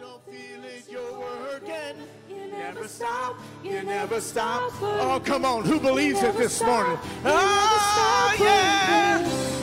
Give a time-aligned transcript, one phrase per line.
[0.00, 1.96] don't feel it, you're working.
[2.28, 4.72] You never stop, you never stop.
[4.80, 6.98] Oh, come on, who believes it this morning?
[7.24, 9.20] Ah, yeah.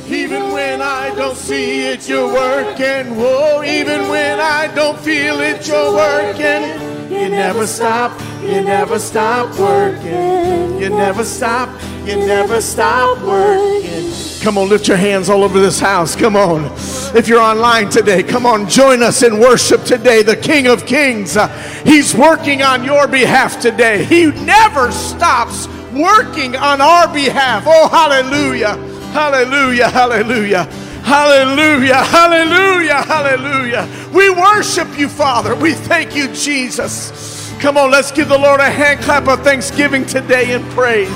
[0.07, 3.15] Even when I don't see it, you're working.
[3.17, 7.11] Whoa, even when I don't feel it, you're working.
[7.11, 10.79] You never stop, you never stop working.
[10.79, 11.69] You never stop,
[12.05, 14.11] you never stop working.
[14.41, 16.15] Come on, lift your hands all over this house.
[16.15, 16.71] Come on.
[17.13, 20.23] If you're online today, come on, join us in worship today.
[20.23, 21.49] The King of Kings, uh,
[21.83, 24.05] He's working on your behalf today.
[24.05, 27.63] He never stops working on our behalf.
[27.67, 28.75] Oh, hallelujah,
[29.11, 30.63] hallelujah, hallelujah.
[31.01, 33.89] Hallelujah, hallelujah, hallelujah.
[34.13, 35.55] We worship you, Father.
[35.55, 37.51] We thank you, Jesus.
[37.59, 41.09] Come on, let's give the Lord a hand clap of thanksgiving today and praise.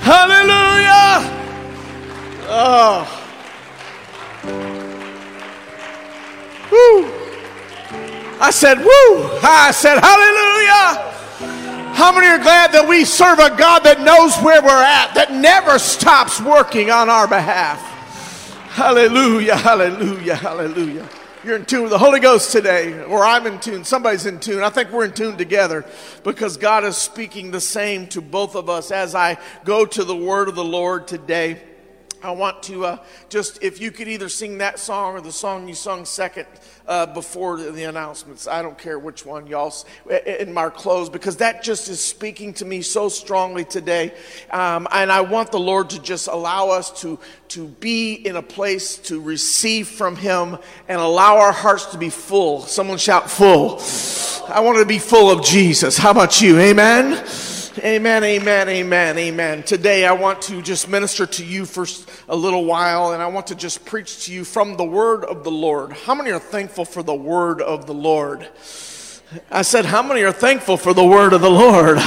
[0.00, 1.30] Hallelujah.
[2.48, 3.21] Oh.
[6.72, 7.04] Woo.
[8.40, 9.38] I said, woo.
[9.42, 11.12] I said, hallelujah.
[11.94, 15.32] How many are glad that we serve a God that knows where we're at, that
[15.32, 17.78] never stops working on our behalf?
[18.70, 21.06] Hallelujah, hallelujah, hallelujah.
[21.44, 23.84] You're in tune with the Holy Ghost today, or I'm in tune.
[23.84, 24.62] Somebody's in tune.
[24.62, 25.84] I think we're in tune together
[26.24, 30.16] because God is speaking the same to both of us as I go to the
[30.16, 31.62] word of the Lord today.
[32.22, 35.66] I want to uh, just, if you could either sing that song or the song
[35.66, 36.46] you sung second
[36.86, 38.46] uh, before the announcements.
[38.46, 39.74] I don't care which one, y'all,
[40.26, 44.12] in my close, because that just is speaking to me so strongly today.
[44.50, 48.42] Um, and I want the Lord to just allow us to, to be in a
[48.42, 52.62] place to receive from Him and allow our hearts to be full.
[52.62, 53.80] Someone shout, full.
[54.48, 55.96] I want to be full of Jesus.
[55.96, 56.58] How about you?
[56.58, 57.24] Amen.
[57.78, 59.62] Amen, amen, amen, amen.
[59.62, 61.86] Today I want to just minister to you for
[62.28, 65.42] a little while and I want to just preach to you from the word of
[65.42, 65.92] the Lord.
[65.92, 68.46] How many are thankful for the word of the Lord?
[69.50, 71.96] I said, How many are thankful for the word of the Lord?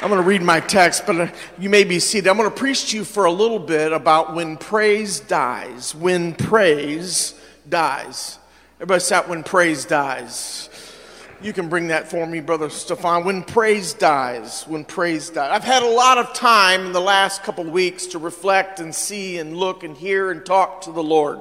[0.00, 1.28] I'm going to read my text, but uh,
[1.60, 2.26] you may be seated.
[2.28, 5.94] I'm going to preach to you for a little bit about when praise dies.
[5.94, 8.40] When praise dies.
[8.78, 10.68] Everybody sat when praise dies.
[11.42, 13.24] You can bring that for me, Brother Stefan.
[13.24, 15.50] When praise dies, when praise dies.
[15.50, 19.38] I've had a lot of time in the last couple weeks to reflect and see
[19.38, 21.40] and look and hear and talk to the Lord.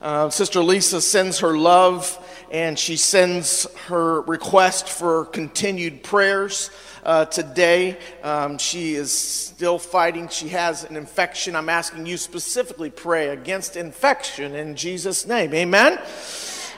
[0.00, 2.16] Uh, Sister Lisa sends her love
[2.52, 6.70] and she sends her request for continued prayers.
[7.02, 7.96] Uh, today.
[8.24, 10.26] Um, she is still fighting.
[10.28, 11.54] She has an infection.
[11.54, 15.54] I'm asking you specifically pray against infection in Jesus' name.
[15.54, 16.00] Amen.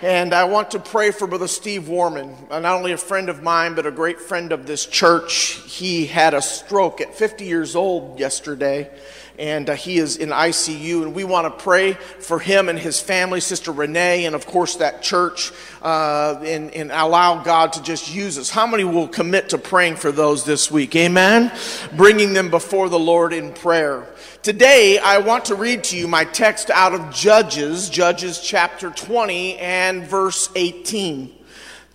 [0.00, 3.42] And I want to pray for Brother Steve Warman, uh, not only a friend of
[3.42, 5.60] mine, but a great friend of this church.
[5.66, 8.90] He had a stroke at 50 years old yesterday,
[9.38, 11.02] and uh, he is in ICU.
[11.02, 14.76] And we want to pray for him and his family, Sister Renee, and of course
[14.76, 18.50] that church, uh, and, and allow God to just use us.
[18.50, 20.94] How many will commit to praying for those this week?
[20.96, 21.52] Amen?
[21.96, 24.06] Bringing them before the Lord in prayer.
[24.42, 29.56] Today, I want to read to you my text out of Judges, Judges chapter 20
[29.58, 31.37] and verse 18.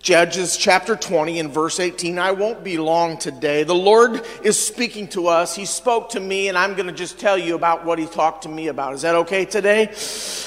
[0.04, 2.18] Judges chapter 20 and verse 18.
[2.18, 3.62] I won't be long today.
[3.62, 5.56] The Lord is speaking to us.
[5.56, 8.42] He spoke to me, and I'm going to just tell you about what He talked
[8.42, 8.92] to me about.
[8.92, 9.86] Is that okay today?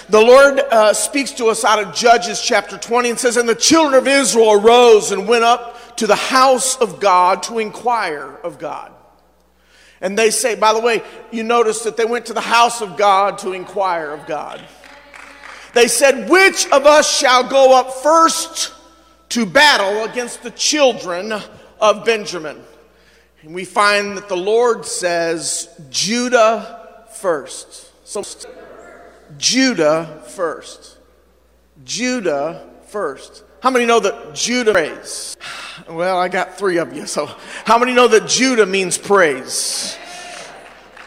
[0.10, 3.56] The Lord uh, speaks to us out of Judges chapter 20 and says, And the
[3.56, 8.60] children of Israel arose and went up to the house of God to inquire of
[8.60, 8.92] God.
[10.02, 11.02] And they say, by the way,
[11.32, 14.62] you notice that they went to the house of God to inquire of God.
[15.74, 18.76] They said, Which of us shall go up first
[19.30, 21.34] to battle against the children
[21.80, 22.64] of Benjamin?
[23.42, 27.92] And we find that the Lord says, Judah first.
[28.06, 28.24] So,
[29.38, 30.98] Judah first.
[31.84, 33.44] Judah first.
[33.62, 35.38] How many know that Judah prays?
[35.88, 37.06] Well, I got three of you.
[37.06, 37.28] So,
[37.64, 39.96] how many know that Judah means praise?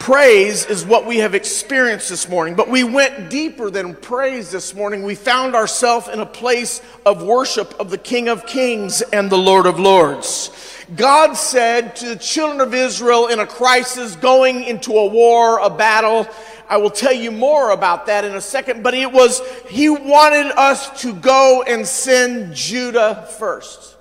[0.01, 4.73] Praise is what we have experienced this morning, but we went deeper than praise this
[4.73, 5.03] morning.
[5.03, 9.37] We found ourselves in a place of worship of the King of Kings and the
[9.37, 10.49] Lord of Lords.
[10.95, 15.69] God said to the children of Israel in a crisis, going into a war, a
[15.69, 16.27] battle,
[16.67, 19.39] I will tell you more about that in a second, but it was,
[19.69, 23.97] He wanted us to go and send Judah first.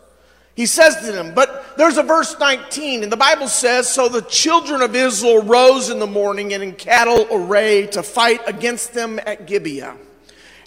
[0.60, 4.20] He says to them, but there's a verse 19, and the Bible says, So the
[4.20, 9.18] children of Israel rose in the morning and in cattle array to fight against them
[9.24, 9.96] at Gibeah.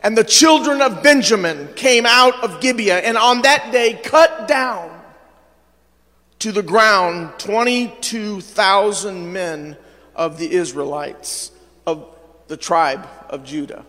[0.01, 4.99] And the children of Benjamin came out of Gibeah, and on that day cut down
[6.39, 9.77] to the ground 22,000 men
[10.15, 11.51] of the Israelites,
[11.85, 12.07] of
[12.47, 13.85] the tribe of Judah.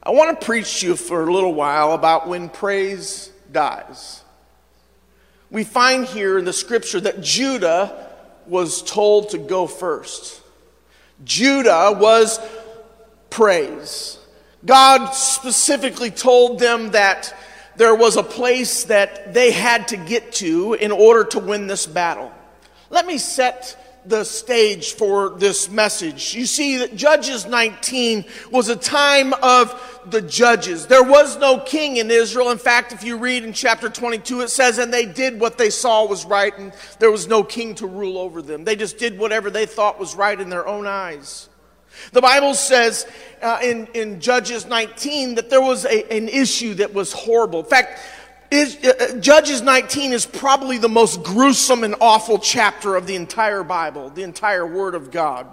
[0.00, 4.22] I want to preach to you for a little while about when praise dies.
[5.50, 8.10] We find here in the scripture that Judah
[8.46, 10.42] was told to go first.
[11.24, 12.38] Judah was
[13.30, 14.18] praise.
[14.66, 17.34] God specifically told them that
[17.76, 21.86] there was a place that they had to get to in order to win this
[21.86, 22.30] battle.
[22.90, 26.34] Let me set the stage for this message.
[26.34, 30.86] You see that Judges 19 was a time of the judges.
[30.86, 32.50] There was no king in Israel.
[32.50, 35.70] In fact, if you read in chapter 22, it says, and they did what they
[35.70, 38.64] saw was right, and there was no king to rule over them.
[38.64, 41.48] They just did whatever they thought was right in their own eyes.
[42.12, 43.06] The Bible says
[43.42, 47.60] uh, in, in Judges 19 that there was a, an issue that was horrible.
[47.60, 48.00] In fact,
[48.50, 53.16] is, uh, uh, Judges 19 is probably the most gruesome and awful chapter of the
[53.16, 55.46] entire Bible, the entire Word of God.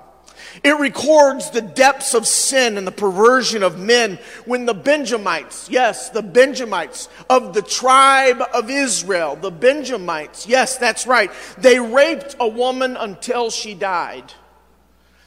[0.63, 6.09] It records the depths of sin and the perversion of men when the Benjamites, yes,
[6.09, 12.47] the Benjamites of the tribe of Israel, the Benjamites, yes, that's right, they raped a
[12.47, 14.33] woman until she died.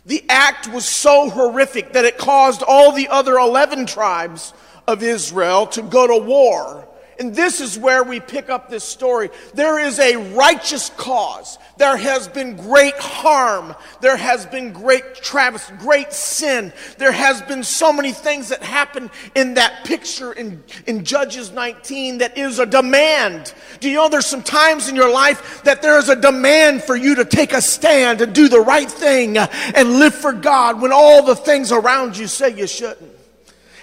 [0.07, 4.55] The act was so horrific that it caused all the other 11 tribes
[4.87, 6.87] of Israel to go to war
[7.19, 9.31] and this is where we pick up this story.
[9.55, 11.59] There is a righteous cause.
[11.79, 13.75] There has been great harm.
[14.01, 16.73] There has been great Travis, great sin.
[16.99, 22.19] There has been so many things that happen in that picture in, in Judges 19
[22.19, 23.55] that is a demand.
[23.81, 26.97] Do you know there's some times in your life that there is a demand for
[26.97, 30.93] you to take a stand and do the right thing and live for God when
[30.93, 33.16] all the things around you say you shouldn't?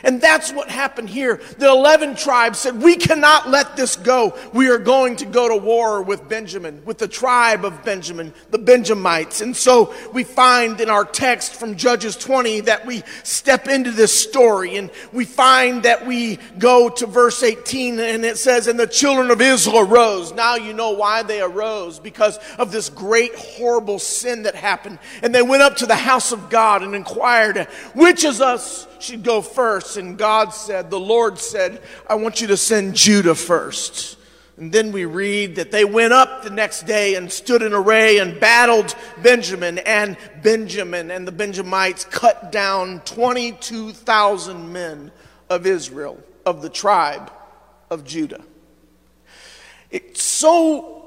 [0.04, 1.42] And that's what happened here.
[1.58, 4.38] The 11 tribes said, We cannot let this go.
[4.54, 8.58] We are going to go to war with Benjamin, with the tribe of Benjamin, the
[8.58, 9.40] Benjamites.
[9.40, 14.14] And so we find in our text from Judges 20 that we step into this
[14.14, 18.88] story and we find that we go to verse 18 and it says, And the
[18.88, 20.34] children of Israel arose.
[20.34, 25.00] Now you know why they arose because of this great, horrible sin that happened.
[25.22, 28.88] And they went up to the house of God and inquired, Which is us?
[29.04, 29.98] Should go first.
[29.98, 34.18] And God said, the Lord said, I want you to send Judah first.
[34.58, 38.20] And then we read that they went up the next day and stood in array
[38.20, 39.80] and battled Benjamin.
[39.80, 45.12] And Benjamin and the Benjamites cut down 22,000 men
[45.50, 47.32] of Israel, of the tribe
[47.90, 48.44] of Judah.
[49.90, 51.03] It's so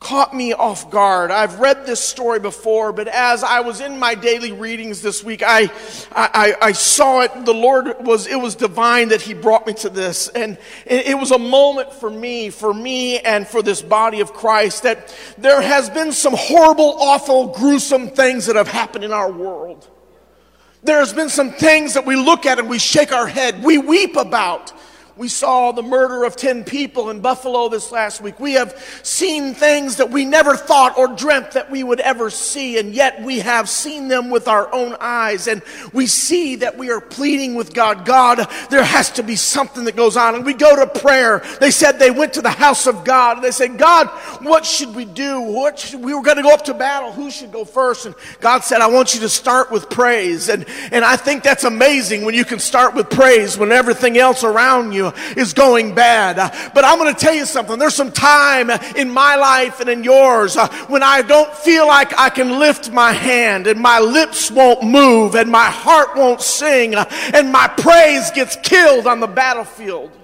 [0.00, 1.32] caught me off guard.
[1.32, 5.42] I've read this story before, but as I was in my daily readings this week,
[5.44, 5.70] I,
[6.12, 7.44] I, I saw it.
[7.44, 10.28] The Lord was, it was divine that He brought me to this.
[10.28, 10.56] And
[10.86, 15.14] it was a moment for me, for me and for this body of Christ that
[15.36, 19.88] there has been some horrible, awful, gruesome things that have happened in our world.
[20.84, 24.16] There's been some things that we look at and we shake our head, we weep
[24.16, 24.72] about.
[25.18, 28.38] We saw the murder of 10 people in Buffalo this last week.
[28.38, 32.78] We have seen things that we never thought or dreamt that we would ever see,
[32.78, 35.48] and yet we have seen them with our own eyes.
[35.48, 35.60] And
[35.92, 39.96] we see that we are pleading with God God, there has to be something that
[39.96, 40.36] goes on.
[40.36, 41.42] And we go to prayer.
[41.58, 44.06] They said they went to the house of God, and they said, God,
[44.40, 45.40] what should we do?
[45.40, 47.10] What should, we were going to go up to battle.
[47.10, 48.06] Who should go first?
[48.06, 50.48] And God said, I want you to start with praise.
[50.48, 54.44] And, and I think that's amazing when you can start with praise when everything else
[54.44, 56.36] around you is going bad.
[56.74, 57.78] But I'm going to tell you something.
[57.78, 62.18] There's some time in my life and in yours uh, when I don't feel like
[62.18, 66.94] I can lift my hand and my lips won't move and my heart won't sing
[66.94, 70.17] uh, and my praise gets killed on the battlefield.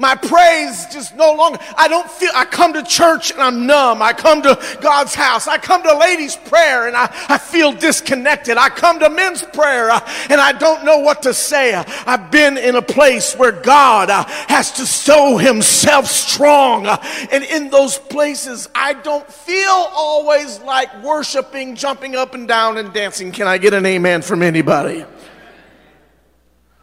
[0.00, 4.00] My praise just no longer, I don't feel, I come to church and I'm numb.
[4.00, 5.46] I come to God's house.
[5.46, 8.56] I come to ladies' prayer and I, I feel disconnected.
[8.56, 11.74] I come to men's prayer uh, and I don't know what to say.
[11.74, 16.86] I've been in a place where God uh, has to show himself strong.
[16.86, 16.96] Uh,
[17.30, 22.90] and in those places, I don't feel always like worshiping, jumping up and down and
[22.94, 23.32] dancing.
[23.32, 25.04] Can I get an amen from anybody?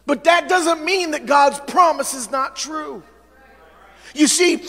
[0.08, 3.02] But that doesn't mean that God's promise is not true.
[4.14, 4.66] You see,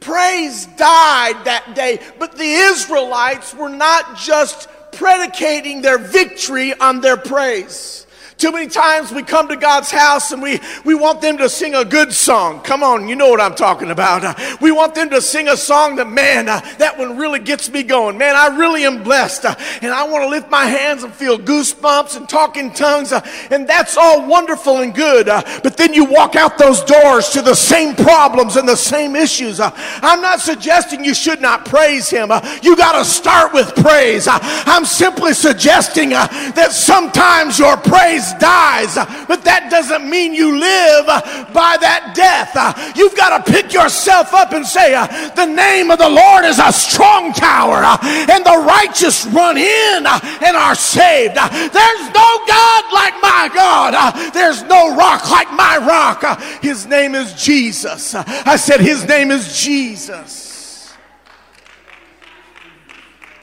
[0.00, 7.16] praise died that day, but the Israelites were not just predicating their victory on their
[7.16, 8.06] praise.
[8.42, 11.76] Too many times we come to God's house and we, we want them to sing
[11.76, 12.60] a good song.
[12.62, 14.24] Come on, you know what I'm talking about.
[14.24, 17.70] Uh, we want them to sing a song that, man, uh, that one really gets
[17.70, 18.18] me going.
[18.18, 19.44] Man, I really am blessed.
[19.44, 23.12] Uh, and I want to lift my hands and feel goosebumps and talk in tongues.
[23.12, 25.28] Uh, and that's all wonderful and good.
[25.28, 29.14] Uh, but then you walk out those doors to the same problems and the same
[29.14, 29.60] issues.
[29.60, 29.70] Uh,
[30.02, 32.32] I'm not suggesting you should not praise Him.
[32.60, 34.26] you got to start with praise.
[34.28, 38.94] I'm simply suggesting that sometimes your praise dies,
[39.26, 41.06] but that doesn't mean you live
[41.52, 42.52] by that death.
[42.96, 44.92] You've got to pick yourself up and say,
[45.34, 50.56] The name of the Lord is a strong tower, and the righteous run in and
[50.56, 51.36] are saved.
[51.36, 54.32] There's no God like my God.
[54.32, 56.40] There's no rock like my rock.
[56.62, 58.14] His name is Jesus.
[58.14, 60.41] I said, His name is Jesus.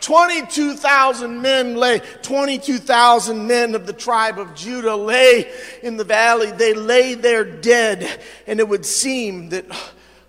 [0.09, 5.51] 22,000 men lay, 22,000 men of the tribe of Judah lay
[5.83, 6.49] in the valley.
[6.49, 8.19] They lay there dead.
[8.47, 9.65] And it would seem that,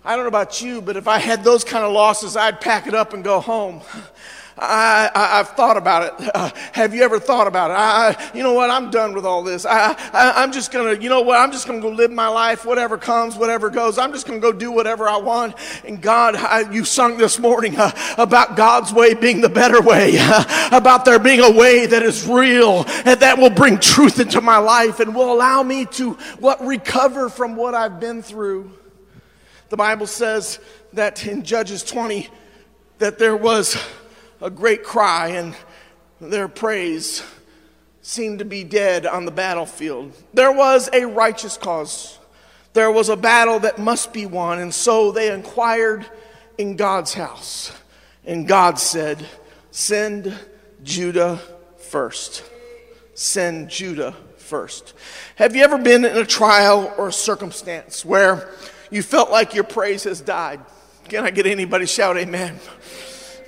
[0.05, 2.85] I don't know about you, but if I had those kind of losses, I'd pack
[2.85, 3.81] it up and go home.
[4.57, 6.31] I, have thought about it.
[6.33, 7.75] Uh, have you ever thought about it?
[7.75, 8.69] I, you know what?
[8.69, 9.65] I'm done with all this.
[9.65, 11.39] I, I, am just going to, you know what?
[11.39, 13.97] I'm just going to go live my life, whatever comes, whatever goes.
[13.97, 15.55] I'm just going to go do whatever I want.
[15.85, 20.15] And God, I, you sung this morning uh, about God's way being the better way,
[20.17, 24.41] uh, about there being a way that is real and that will bring truth into
[24.41, 28.71] my life and will allow me to what recover from what I've been through.
[29.69, 30.59] The Bible says
[30.93, 32.27] that in Judges 20
[32.97, 33.77] that there was
[34.41, 35.55] a great cry, and
[36.19, 37.23] their praise
[38.01, 40.13] seemed to be dead on the battlefield.
[40.33, 42.17] There was a righteous cause.
[42.73, 46.05] There was a battle that must be won, and so they inquired
[46.57, 47.71] in God's house.
[48.25, 49.25] And God said,
[49.71, 50.37] Send
[50.83, 51.39] Judah
[51.77, 52.43] first.
[53.13, 54.93] Send Judah first.
[55.35, 58.49] Have you ever been in a trial or a circumstance where
[58.89, 60.59] you felt like your praise has died?
[61.07, 62.59] Can I get anybody shout amen?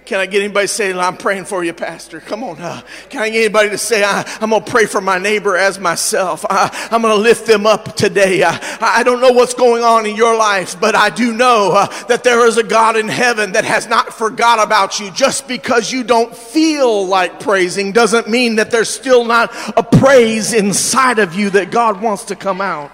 [0.05, 2.19] Can I get anybody to say, I'm praying for you, Pastor?
[2.19, 2.59] Come on.
[2.59, 5.55] Uh, can I get anybody to say, I, am going to pray for my neighbor
[5.55, 6.45] as myself?
[6.49, 8.43] I, am going to lift them up today.
[8.43, 12.05] I, I, don't know what's going on in your life, but I do know uh,
[12.07, 15.09] that there is a God in heaven that has not forgot about you.
[15.11, 20.53] Just because you don't feel like praising doesn't mean that there's still not a praise
[20.53, 22.91] inside of you that God wants to come out.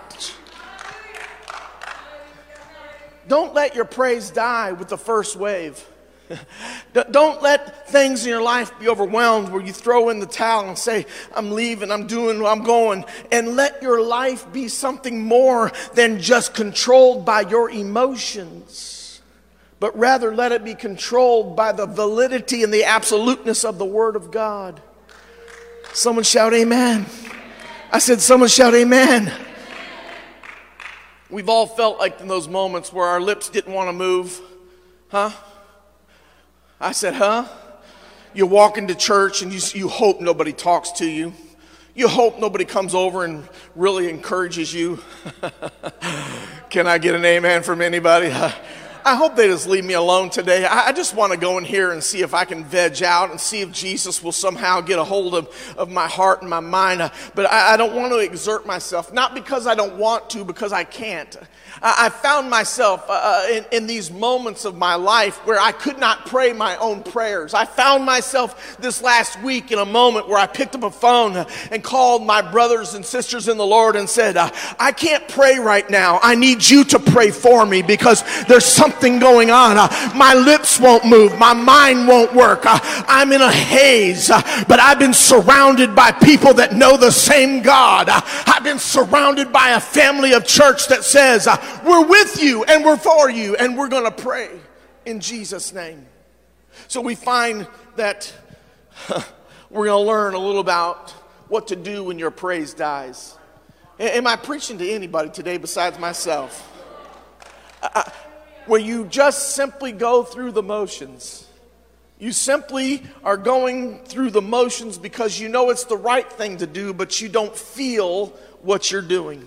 [3.27, 5.83] Don't let your praise die with the first wave.
[7.11, 10.77] Don't let things in your life be overwhelmed where you throw in the towel and
[10.77, 11.05] say,
[11.35, 13.05] I'm leaving, I'm doing, I'm going.
[13.31, 19.21] And let your life be something more than just controlled by your emotions,
[19.79, 24.15] but rather let it be controlled by the validity and the absoluteness of the Word
[24.15, 24.81] of God.
[25.93, 27.05] Someone shout, Amen.
[27.91, 29.33] I said, Someone shout, Amen.
[31.31, 34.41] We've all felt like in those moments where our lips didn't want to move,
[35.09, 35.31] huh?
[36.79, 37.45] I said, Huh?
[38.33, 41.33] You walk into church and you, you hope nobody talks to you.
[41.95, 44.99] You hope nobody comes over and really encourages you.
[46.69, 48.31] Can I get an amen from anybody?
[49.09, 50.65] I hope they just leave me alone today.
[50.65, 53.41] I, just want to go in here and see if I can veg out and
[53.41, 56.99] see if Jesus will somehow get a hold of, of my heart and my mind.
[57.33, 60.71] But I, I don't want to exert myself, not because I don't want to, because
[60.71, 61.35] I can't.
[61.81, 65.97] I found myself uh, uh, in, in, these moments of my life where I could
[65.97, 67.53] not pray my own prayers.
[67.53, 71.37] I found myself this last week in a moment where I picked up a phone
[71.71, 75.57] and called my brothers and sisters in the Lord and said, uh, I can't pray
[75.59, 76.19] right now.
[76.21, 79.77] I need you to pray for me because there's something going on.
[79.77, 82.65] Uh, my lips won't move, my mind won't work.
[82.65, 87.11] Uh, I'm in a haze, uh, but I've been surrounded by people that know the
[87.11, 88.09] same God.
[88.09, 91.47] I've been surrounded by a family of church that says,
[91.85, 94.59] we're with you and we're for you and we're going to pray
[95.05, 96.05] in Jesus' name.
[96.87, 98.33] So we find that
[99.69, 101.11] we're going to learn a little about
[101.47, 103.37] what to do when your praise dies.
[103.99, 106.65] Am I preaching to anybody today besides myself?
[107.81, 108.03] Uh,
[108.69, 111.47] where you just simply go through the motions.
[112.19, 116.67] You simply are going through the motions because you know it's the right thing to
[116.67, 118.27] do, but you don't feel
[118.61, 119.45] what you're doing.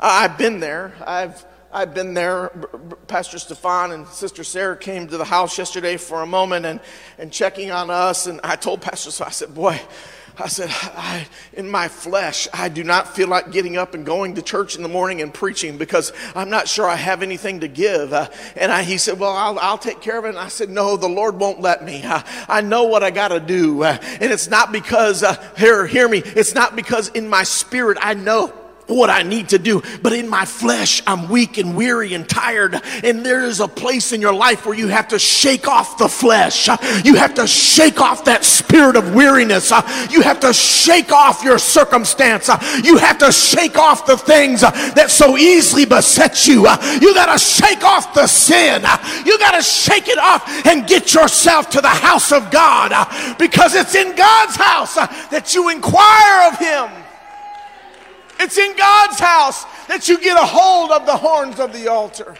[0.00, 0.94] I've been there.
[1.06, 2.48] I've, I've been there.
[3.06, 6.80] Pastor Stefan and Sister Sarah came to the house yesterday for a moment and,
[7.18, 8.26] and checking on us.
[8.26, 9.80] And I told Pastor, so I said, Boy,
[10.36, 14.34] I said, I, in my flesh, I do not feel like getting up and going
[14.34, 17.68] to church in the morning and preaching because I'm not sure I have anything to
[17.68, 18.12] give.
[18.12, 20.30] Uh, and I, he said, Well, I'll, I'll, take care of it.
[20.30, 22.02] And I said, No, the Lord won't let me.
[22.02, 23.84] Uh, I know what I got to do.
[23.84, 27.98] Uh, and it's not because, uh, here, hear me, it's not because in my spirit
[28.00, 28.52] I know
[28.86, 29.82] what I need to do.
[30.02, 32.80] But in my flesh, I'm weak and weary and tired.
[33.02, 36.08] And there is a place in your life where you have to shake off the
[36.08, 36.68] flesh.
[37.04, 39.70] You have to shake off that spirit of weariness.
[40.10, 42.48] You have to shake off your circumstance.
[42.82, 46.68] You have to shake off the things that so easily beset you.
[47.00, 48.82] You got to shake off the sin.
[49.24, 52.92] You got to shake it off and get yourself to the house of God
[53.38, 57.03] because it's in God's house that you inquire of Him.
[58.44, 62.36] It's in God's house that you get a hold of the horns of the altar.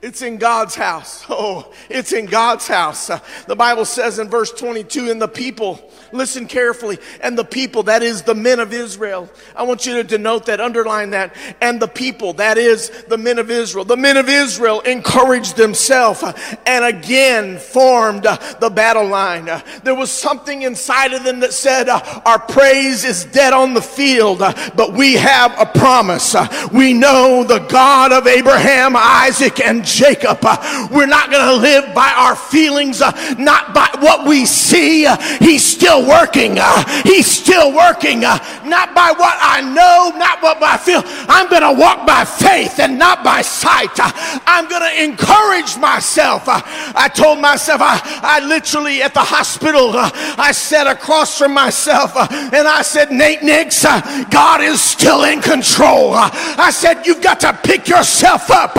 [0.00, 1.26] It's in God's house.
[1.28, 3.10] Oh, it's in God's house.
[3.46, 8.02] The Bible says in verse 22, and the people, listen carefully, and the people, that
[8.02, 9.28] is the men of Israel.
[9.56, 11.34] I want you to denote that, underline that.
[11.60, 13.84] And the people, that is the men of Israel.
[13.84, 16.32] The men of Israel encouraged themselves uh,
[16.66, 19.48] and again formed uh, the battle line.
[19.48, 23.82] Uh, there was something inside of them that said, Our praise is dead on the
[23.82, 26.34] field, but we have a promise.
[26.72, 30.38] we know the God of Abraham, Isaac, and Jacob.
[30.90, 33.00] We're not going to live by our feelings,
[33.38, 35.06] not by what we see.
[35.38, 36.58] He's still working.
[36.58, 38.24] Uh, he's still working.
[38.24, 41.02] Uh, not by what I know, not what I feel.
[41.28, 43.98] I'm going to walk by faith and not by sight.
[43.98, 44.10] Uh,
[44.46, 46.44] I'm going to encourage myself.
[46.46, 52.68] I told myself, I, I literally at the hospital, I sat across from myself and
[52.68, 53.84] I said, Nate Nix,
[54.30, 56.12] God is still in control.
[56.14, 58.76] I said, You've got to pick yourself up.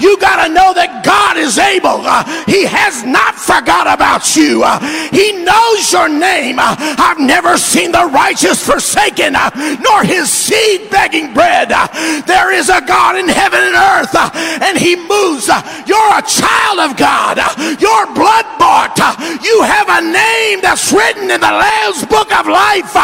[0.00, 2.02] You got to know that God is able.
[2.04, 4.62] Uh, he has not forgot about you.
[4.64, 4.78] Uh,
[5.10, 6.56] he knows your name.
[6.66, 9.34] I've never seen the righteous forsaken,
[9.80, 11.68] nor his seed begging bread.
[12.26, 14.14] There is a God in heaven and earth,
[14.62, 15.48] and he moves.
[15.86, 17.38] You're a child of God.
[17.80, 18.98] You're blood bought.
[19.42, 22.94] You have a name that's written in the Lamb's book of life.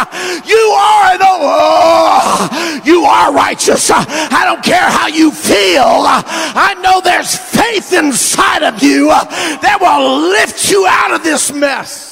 [0.47, 3.91] You are an oh, you are righteous.
[3.91, 5.83] I don't care how you feel.
[5.85, 12.12] I know there's faith inside of you that will lift you out of this mess.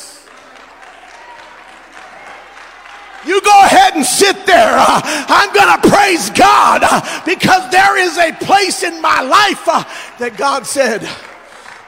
[3.27, 4.73] You go ahead and sit there.
[4.73, 9.69] Uh, I'm going to praise God uh, because there is a place in my life
[9.69, 9.85] uh,
[10.19, 11.07] that God said,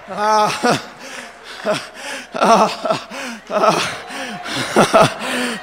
[0.08, 0.78] uh,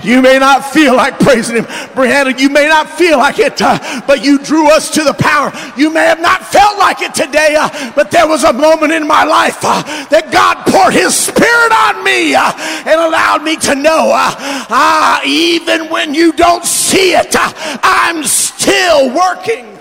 [0.03, 1.65] you may not feel like praising him.
[1.65, 5.51] Brianna, you may not feel like it, uh, but you drew us to the power.
[5.77, 9.07] You may have not felt like it today, uh, but there was a moment in
[9.07, 12.51] my life uh, that God poured his spirit on me uh,
[12.85, 14.33] and allowed me to know uh,
[14.69, 17.51] ah, even when you don't see it, uh,
[17.83, 19.78] I'm still working.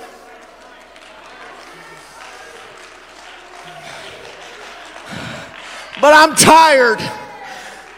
[6.00, 7.00] But I'm tired.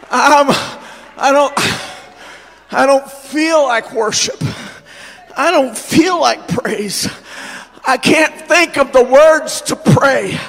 [0.09, 0.49] I'm
[1.23, 1.53] I don't,
[2.71, 4.41] I don't feel like worship.
[5.37, 7.07] I don't feel like praise.
[7.83, 10.39] I can't think of the words to pray.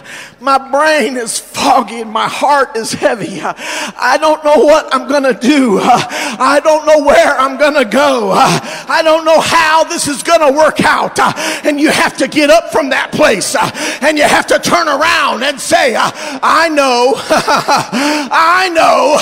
[0.42, 3.40] My brain is foggy and my heart is heavy.
[3.40, 5.78] I don't know what I'm going to do.
[5.80, 8.32] I don't know where I'm going to go.
[8.32, 11.18] I don't know how this is going to work out.
[11.64, 13.54] And you have to get up from that place
[14.02, 19.16] and you have to turn around and say, I know, I know,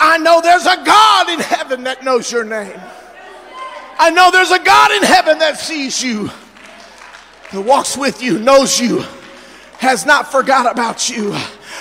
[0.00, 2.80] I know there's a God in heaven that knows your name.
[3.98, 6.30] I know there's a God in heaven that sees you,
[7.52, 9.04] that walks with you, knows you
[9.82, 11.32] has not forgot about you.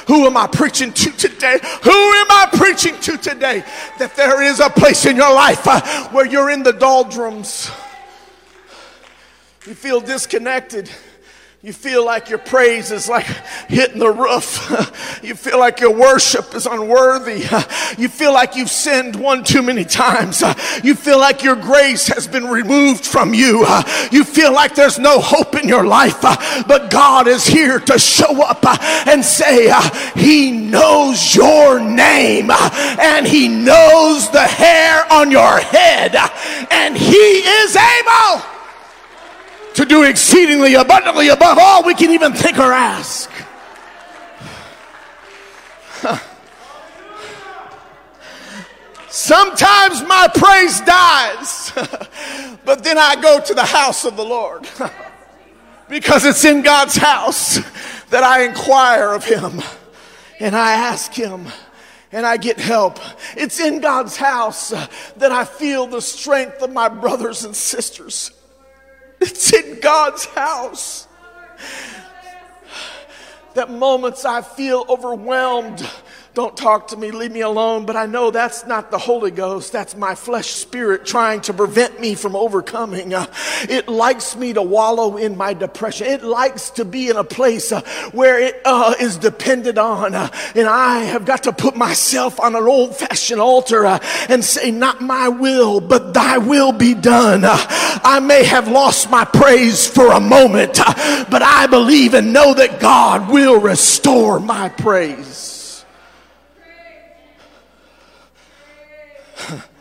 [0.08, 1.60] Who am I preaching to today?
[1.84, 3.64] Who am I preaching to today?
[4.00, 7.70] That there is a place in your life uh, where you're in the doldrums.
[9.68, 10.90] You feel disconnected.
[11.64, 13.28] You feel like your praise is like
[13.68, 14.68] hitting the roof.
[15.22, 17.46] You feel like your worship is unworthy.
[17.98, 20.42] You feel like you've sinned one too many times.
[20.84, 23.68] You feel like your grace has been removed from you.
[24.12, 26.22] You feel like there's no hope in your life.
[26.22, 28.66] But God is here to show up
[29.08, 29.72] and say,
[30.16, 36.16] He knows your name and He knows the hair on your head
[36.72, 38.61] and He is able
[39.82, 43.32] to do exceedingly abundantly above all we can even think or ask.
[49.10, 51.72] Sometimes my praise dies,
[52.66, 54.70] but then I go to the house of the Lord
[55.90, 57.60] because it's in God's house
[58.10, 59.62] that I inquire of Him
[60.40, 61.48] and I ask Him
[62.12, 63.00] and I get help.
[63.36, 68.32] It's in God's house that I feel the strength of my brothers and sisters.
[69.22, 71.08] It's in God's house.
[73.54, 75.88] That moments I feel overwhelmed
[76.34, 77.86] Don't talk to me, leave me alone.
[77.86, 79.74] But I know that's not the Holy Ghost.
[79.74, 83.14] That's my flesh spirit trying to prevent me from overcoming.
[83.14, 83.26] Uh,
[83.64, 86.08] it likes me to wallow in my depression.
[86.08, 87.82] It likes to be in a place uh,
[88.14, 90.16] where it uh, is dependent on.
[90.16, 94.42] Uh, and I have got to put myself on an old fashioned altar uh, and
[94.42, 97.44] say, Not my will, but thy will be done.
[97.44, 100.78] Uh, I may have lost my praise for a moment,
[101.30, 105.51] but I believe and know that God will restore my praise.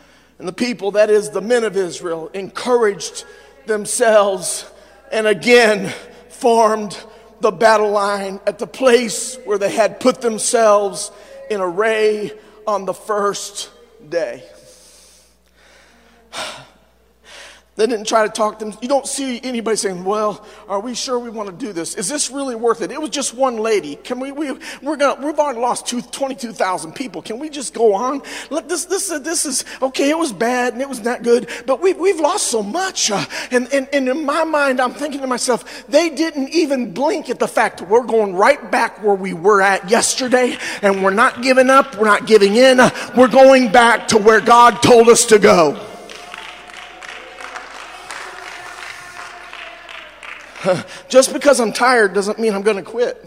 [0.41, 3.25] And the people, that is the men of Israel, encouraged
[3.67, 4.65] themselves
[5.11, 5.93] and again
[6.29, 6.99] formed
[7.41, 11.11] the battle line at the place where they had put themselves
[11.51, 12.31] in array
[12.65, 13.69] on the first
[14.09, 14.43] day.
[17.81, 18.77] They didn't try to talk to them.
[18.79, 21.95] You don't see anybody saying, Well, are we sure we want to do this?
[21.95, 22.91] Is this really worth it?
[22.91, 23.95] It was just one lady.
[23.95, 24.51] Can we, we
[24.83, 27.23] we're gonna, we've already lost 22,000 people.
[27.23, 28.21] Can we just go on?
[28.51, 31.49] Let this, this, uh, this is, okay, it was bad and it was not good,
[31.65, 33.09] but we've, we've lost so much.
[33.09, 37.31] Uh, and, and, and in my mind, I'm thinking to myself, they didn't even blink
[37.31, 41.41] at the fact we're going right back where we were at yesterday and we're not
[41.41, 41.97] giving up.
[41.97, 42.77] We're not giving in.
[43.17, 45.87] We're going back to where God told us to go.
[51.09, 53.17] Just because I'm tired doesn't mean I'm going to quit.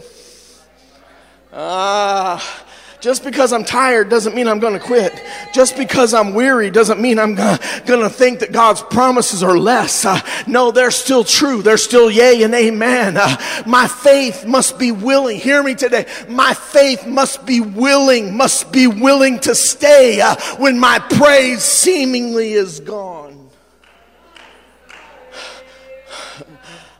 [1.53, 2.65] Ah.
[3.05, 5.13] Just because I'm tired doesn't mean I'm going to quit.
[5.53, 10.05] Just because I'm weary doesn't mean I'm going to think that God's promises are less.
[10.05, 11.61] Uh, no, they're still true.
[11.61, 13.15] They're still yea and amen.
[13.17, 15.39] Uh, my faith must be willing.
[15.39, 16.07] Hear me today.
[16.27, 22.53] My faith must be willing, must be willing to stay uh, when my praise seemingly
[22.53, 23.24] is gone.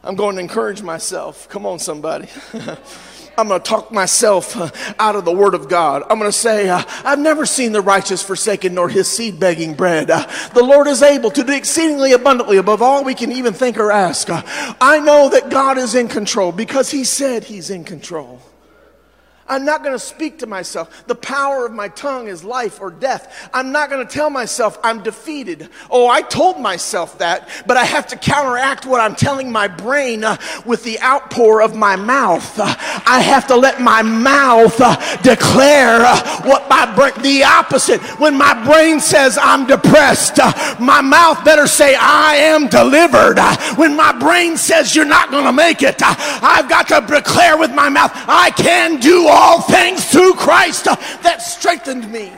[0.06, 1.50] I'm going to encourage myself.
[1.50, 2.30] Come on, somebody.
[3.38, 6.04] I'm going to talk myself uh, out of the Word of God.
[6.04, 9.74] I'm going to say, uh, I've never seen the righteous forsaken nor his seed begging
[9.74, 10.10] bread.
[10.10, 13.78] Uh, the Lord is able to do exceedingly abundantly above all we can even think
[13.78, 14.30] or ask.
[14.32, 18.42] I know that God is in control because He said He's in control.
[19.48, 21.06] I'm not going to speak to myself.
[21.06, 23.50] The power of my tongue is life or death.
[23.54, 25.70] I'm not going to tell myself I'm defeated.
[25.92, 30.24] Oh, I told myself that, but I have to counteract what I'm telling my brain
[30.24, 32.60] uh, with the outpour of my mouth.
[32.60, 32.74] Uh,
[33.06, 38.02] I have to let my mouth uh, declare uh, what my brain, the opposite.
[38.20, 43.38] When my brain says I'm depressed, uh, my mouth better say I am delivered.
[43.38, 47.58] Uh, when my brain says you're not going to make it, I've got to declare
[47.58, 52.32] with my mouth I can do all things through Christ that strengthened me.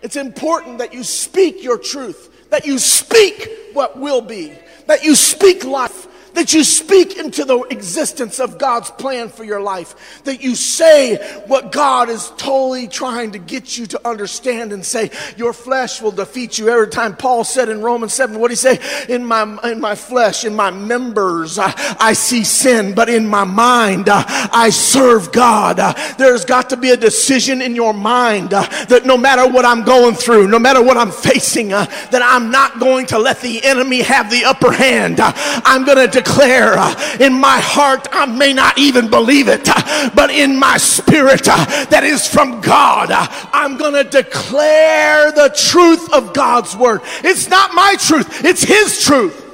[0.00, 4.54] It's important that you speak your truth, that you speak what will be,
[4.86, 6.06] that you speak life
[6.40, 11.16] that you speak into the existence of God's plan for your life, that you say
[11.46, 16.12] what God is totally trying to get you to understand and say, your flesh will
[16.12, 16.70] defeat you.
[16.70, 19.06] Every time Paul said in Romans 7, what did he say?
[19.14, 23.44] In my, in my flesh, in my members, I, I see sin, but in my
[23.44, 25.78] mind, uh, I serve God.
[25.78, 29.66] Uh, there's got to be a decision in your mind uh, that no matter what
[29.66, 33.42] I'm going through, no matter what I'm facing, uh, that I'm not going to let
[33.42, 35.20] the enemy have the upper hand.
[35.20, 39.68] Uh, I'm going to declare uh, in my heart, I may not even believe it,
[39.68, 43.08] uh, but in my spirit uh, that is from God,
[43.52, 47.00] I'm going to declare the truth of God's word.
[47.24, 49.46] It's not my truth, it's His truth.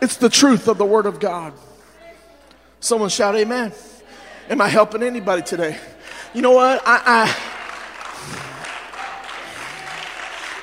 [0.00, 1.52] It's the truth of the word of God.
[2.80, 3.72] Someone shout, Amen.
[4.48, 5.78] Am I helping anybody today?
[6.32, 6.82] You know what?
[6.86, 7.02] I,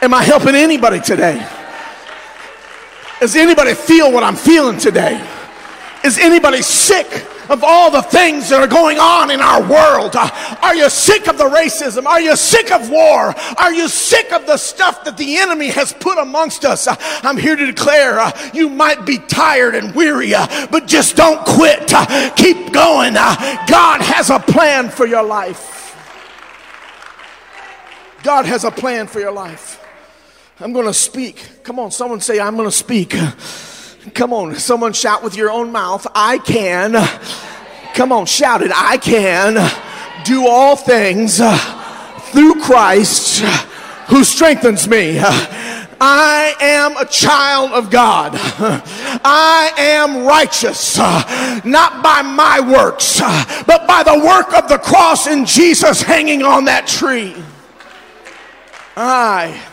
[0.02, 1.46] I am I helping anybody today?
[3.20, 5.20] Does anybody feel what I'm feeling today?
[6.04, 10.16] Is anybody sick of all the things that are going on in our world?
[10.16, 10.30] Uh,
[10.62, 12.06] are you sick of the racism?
[12.06, 13.34] Are you sick of war?
[13.58, 16.88] Are you sick of the stuff that the enemy has put amongst us?
[16.88, 21.16] Uh, I'm here to declare uh, you might be tired and weary, uh, but just
[21.16, 21.92] don't quit.
[21.92, 23.16] Uh, keep going.
[23.18, 23.36] Uh,
[23.68, 25.74] God has a plan for your life.
[28.22, 29.87] God has a plan for your life.
[30.60, 31.64] I'm going to speak.
[31.64, 33.16] Come on, someone say, I'm going to speak.
[34.16, 36.94] Come on, someone shout with your own mouth, I can.
[37.94, 38.72] Come on, shout it.
[38.74, 39.56] I can
[40.26, 41.38] do all things
[42.32, 43.42] through Christ
[44.08, 45.20] who strengthens me.
[46.00, 48.32] I am a child of God.
[48.36, 55.46] I am righteous, not by my works, but by the work of the cross in
[55.46, 57.36] Jesus hanging on that tree.
[58.96, 59.64] I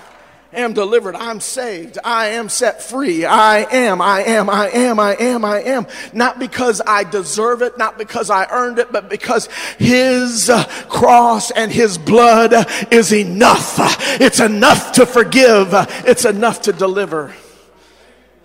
[0.54, 1.16] am delivered.
[1.16, 1.98] I'm saved.
[2.04, 3.24] I am set free.
[3.24, 5.86] I am, I am, I am, I am, I am.
[6.12, 10.50] Not because I deserve it, not because I earned it, but because His
[10.88, 12.52] cross and His blood
[12.92, 13.76] is enough.
[14.20, 15.68] It's enough to forgive.
[16.06, 17.34] It's enough to deliver.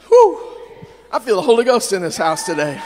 [0.07, 0.45] Whew.
[1.11, 2.79] I feel the Holy Ghost in this house today.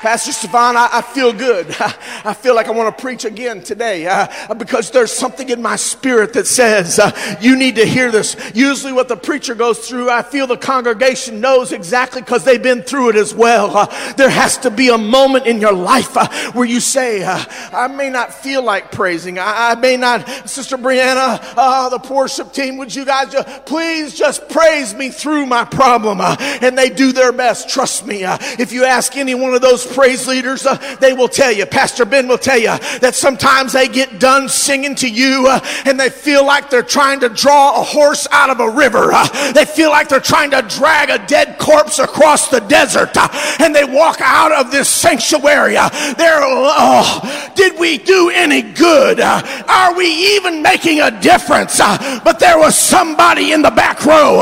[0.00, 1.66] Pastor Stefan, I, I, feel good.
[1.80, 5.74] I, feel like I want to preach again today uh, because there's something in my
[5.74, 8.36] spirit that says uh, you need to hear this.
[8.54, 12.82] Usually, what the preacher goes through, I feel the congregation knows exactly because they've been
[12.82, 13.76] through it as well.
[13.76, 17.44] Uh, there has to be a moment in your life uh, where you say, uh,
[17.72, 19.40] I may not feel like praising.
[19.40, 24.16] I, I may not, Sister Brianna, uh, the worship team, would you guys just, please
[24.16, 26.20] just praise me through my problem?
[26.20, 27.68] and they do their best.
[27.68, 28.20] Trust me.
[28.22, 32.04] if you ask any one of those praise leaders, uh, they will tell you, Pastor
[32.04, 36.10] Ben will tell you that sometimes they get done singing to you uh, and they
[36.10, 39.10] feel like they're trying to draw a horse out of a river.
[39.12, 43.28] Uh, they feel like they're trying to drag a dead corpse across the desert uh,
[43.60, 45.76] and they walk out of this sanctuary.
[45.76, 49.20] Uh, they're, oh, did we do any good?
[49.20, 51.78] Uh, are we even making a difference?
[51.78, 54.36] but there was somebody in the back row.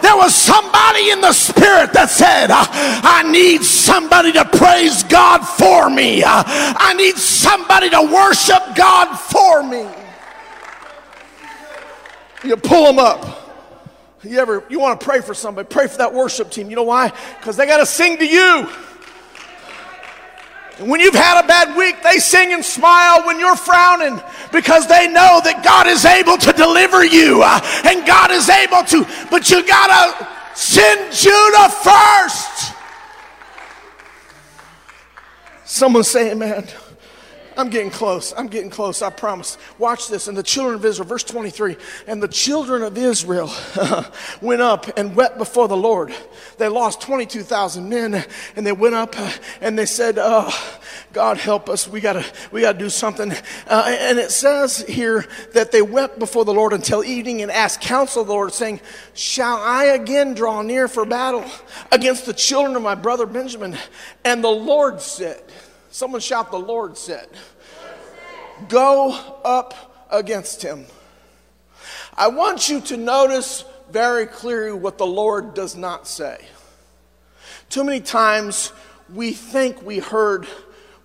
[0.00, 5.40] there was somebody in the spirit that said, I need somebody to praise praise God
[5.40, 6.22] for me.
[6.24, 9.86] I need somebody to worship God for me.
[12.44, 13.34] You pull them up.
[14.22, 16.70] You ever you want to pray for somebody, pray for that worship team.
[16.70, 17.12] You know why?
[17.38, 18.68] Because they got to sing to you.
[20.78, 24.20] And when you've had a bad week, they sing and smile when you're frowning
[24.52, 28.84] because they know that God is able to deliver you uh, and God is able
[28.84, 32.77] to, but you got to send Judah first.
[35.68, 36.66] Someone say amen.
[37.54, 38.32] I'm getting close.
[38.34, 39.02] I'm getting close.
[39.02, 39.58] I promise.
[39.76, 40.26] Watch this.
[40.26, 41.76] And the children of Israel, verse 23,
[42.06, 43.52] and the children of Israel
[44.40, 46.14] went up and wept before the Lord.
[46.56, 48.24] They lost 22,000 men
[48.56, 50.77] and they went up uh, and they said, oh,
[51.12, 51.88] God help us.
[51.88, 53.32] We gotta, we gotta do something.
[53.66, 57.80] Uh, and it says here that they wept before the Lord until evening and asked
[57.80, 58.80] counsel of the Lord saying,
[59.14, 61.44] shall I again draw near for battle
[61.90, 63.76] against the children of my brother Benjamin?
[64.24, 65.42] And the Lord said,
[65.90, 67.28] Someone shout, The Lord said.
[68.68, 69.12] Go
[69.44, 70.86] up against him.
[72.16, 76.44] I want you to notice very clearly what the Lord does not say.
[77.70, 78.72] Too many times
[79.12, 80.46] we think we heard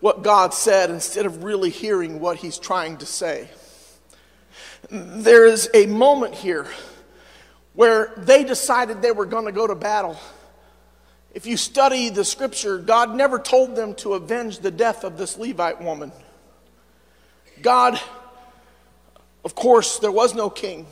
[0.04, 3.48] what God said instead of really hearing what He's trying to say.
[4.90, 6.68] There is a moment here
[7.74, 10.20] where they decided they were going to go to battle
[11.34, 15.38] if you study the scripture, God never told them to avenge the death of this
[15.38, 16.12] Levite woman.
[17.62, 18.00] God,
[19.44, 20.86] of course, there was no king.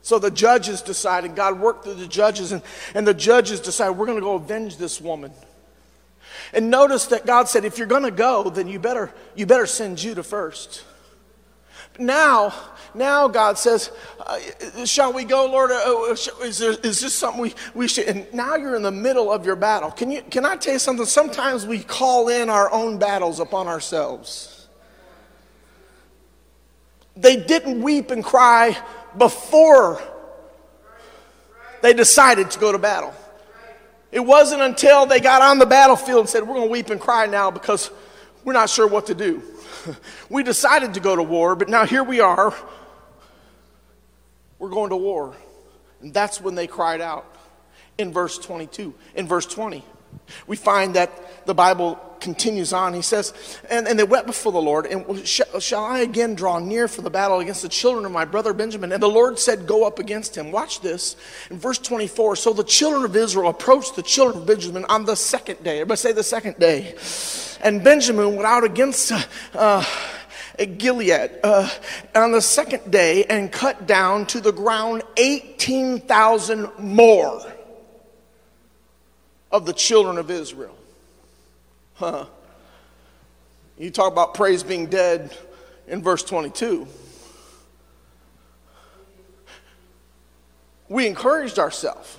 [0.00, 2.62] So the judges decided, God worked through the judges, and,
[2.94, 5.32] and the judges decided, we're going to go avenge this woman.
[6.52, 9.66] And notice that God said, if you're going to go, then you better, you better
[9.66, 10.84] send Judah first.
[11.98, 12.54] Now,
[12.94, 15.70] now God says, uh, Shall we go, Lord?
[15.70, 18.06] Uh, uh is, there, is this something we, we should?
[18.06, 19.90] And now you're in the middle of your battle.
[19.90, 21.06] Can, you, can I tell you something?
[21.06, 24.68] Sometimes we call in our own battles upon ourselves.
[27.14, 28.76] They didn't weep and cry
[29.18, 30.00] before
[31.82, 33.14] they decided to go to battle.
[34.12, 37.00] It wasn't until they got on the battlefield and said, We're going to weep and
[37.00, 37.90] cry now because
[38.44, 39.42] we're not sure what to do.
[40.28, 42.54] we decided to go to war, but now here we are
[44.62, 45.34] we're going to war.
[46.00, 47.26] And that's when they cried out
[47.98, 48.94] in verse 22.
[49.16, 49.84] In verse 20,
[50.46, 52.94] we find that the Bible continues on.
[52.94, 53.34] He says,
[53.68, 57.02] And, and they wept before the Lord, and shall, shall I again draw near for
[57.02, 58.92] the battle against the children of my brother Benjamin?
[58.92, 60.50] And the Lord said, Go up against him.
[60.50, 61.16] Watch this.
[61.50, 65.16] In verse 24, so the children of Israel approached the children of Benjamin on the
[65.16, 65.80] second day.
[65.80, 66.94] Everybody say the second day.
[67.62, 69.12] And Benjamin went out against.
[69.52, 69.84] Uh,
[70.58, 71.66] at Gilead uh,
[72.14, 77.40] on the second day and cut down to the ground 18,000 more
[79.52, 80.76] of the children of Israel.
[81.94, 82.24] Huh.
[83.78, 85.36] You talk about praise being dead
[85.86, 86.86] in verse 22.
[90.88, 92.18] We encouraged ourselves.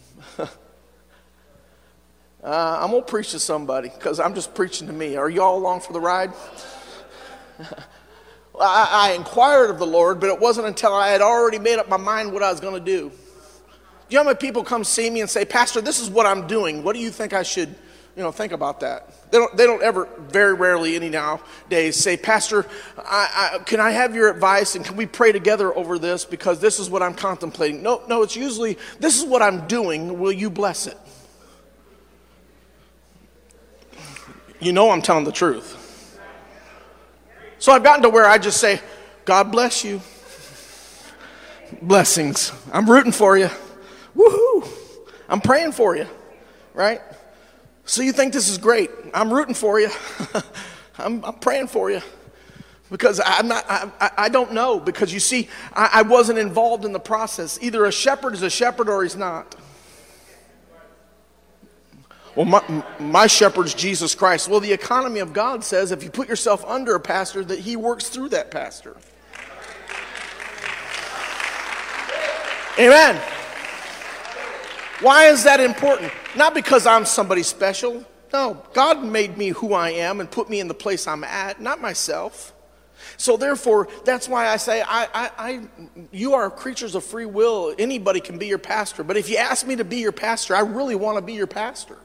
[0.38, 0.46] uh,
[2.42, 5.16] I'm going to preach to somebody because I'm just preaching to me.
[5.16, 6.32] Are y'all along for the ride?
[8.60, 11.88] I, I inquired of the Lord, but it wasn't until I had already made up
[11.88, 13.10] my mind what I was going to do.
[14.14, 16.46] You know how many people come see me and say, Pastor, this is what I'm
[16.46, 16.84] doing.
[16.84, 17.74] What do you think I should,
[18.16, 19.12] You know, think about that.
[19.32, 22.64] They don't, they don't ever, very rarely, any nowadays, say, Pastor,
[22.96, 26.60] I, I, can I have your advice and can we pray together over this because
[26.60, 27.82] this is what I'm contemplating?
[27.82, 30.20] No, no, it's usually, this is what I'm doing.
[30.20, 30.96] Will you bless it?
[34.60, 36.20] You know I'm telling the truth.
[37.58, 38.80] So I've gotten to where I just say,
[39.24, 40.00] God bless you.
[41.82, 42.52] Blessings.
[42.72, 43.50] I'm rooting for you.
[44.16, 44.68] Woohoo.
[45.28, 46.06] I'm praying for you,
[46.72, 47.00] right?
[47.86, 48.90] So you think this is great.
[49.12, 49.90] I'm rooting for you.
[50.98, 52.00] I'm, I'm, praying for you.
[52.90, 54.78] Because I'm not, I, I don't know.
[54.78, 57.58] Because you see, I, I wasn't involved in the process.
[57.60, 59.56] Either a shepherd is a shepherd or he's not.
[62.34, 64.48] Well, my, my shepherd's Jesus Christ.
[64.48, 67.76] Well, the economy of God says if you put yourself under a pastor, that he
[67.76, 68.96] works through that pastor.
[72.76, 73.20] Amen.
[75.00, 76.12] Why is that important?
[76.36, 78.04] Not because I'm somebody special.
[78.32, 81.60] No, God made me who I am and put me in the place I'm at,
[81.60, 82.52] not myself.
[83.16, 85.60] So therefore, that's why I say I, I, I,
[86.10, 87.74] you are creatures of free will.
[87.78, 89.04] Anybody can be your pastor.
[89.04, 91.46] But if you ask me to be your pastor, I really want to be your
[91.46, 91.98] pastor.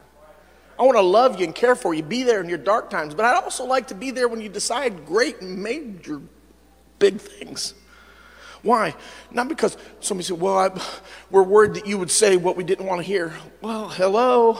[0.78, 3.14] I want to love you and care for you, be there in your dark times.
[3.14, 6.22] But I'd also like to be there when you decide great major
[6.98, 7.74] big things.
[8.62, 8.94] Why?
[9.30, 10.70] Not because somebody said, well, I,
[11.30, 13.32] we're worried that you would say what we didn't want to hear.
[13.62, 14.58] Well, hello.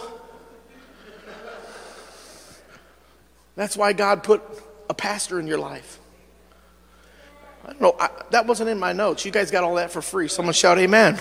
[3.57, 4.43] That's why God put
[4.89, 5.99] a pastor in your life.
[7.65, 7.97] I don't know.
[8.01, 9.25] I, that wasn't in my notes.
[9.25, 10.29] You guys got all that for free.
[10.29, 11.19] Someone shout amen.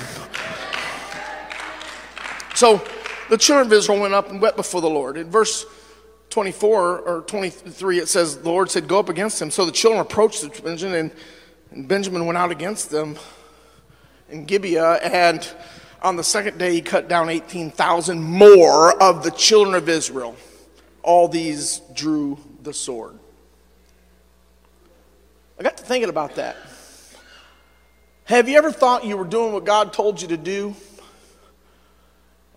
[2.55, 2.81] So
[3.29, 5.17] the children of Israel went up and wept before the Lord.
[5.17, 5.65] In verse
[6.29, 9.51] 24 or 23, it says, The Lord said, Go up against them.
[9.51, 11.11] So the children approached the Benjamin, and,
[11.71, 13.17] and Benjamin went out against them
[14.29, 14.93] in Gibeah.
[14.95, 15.47] And
[16.01, 20.35] on the second day, he cut down 18,000 more of the children of Israel.
[21.03, 23.17] All these drew the sword.
[25.59, 26.55] I got to thinking about that.
[28.25, 30.75] Have you ever thought you were doing what God told you to do?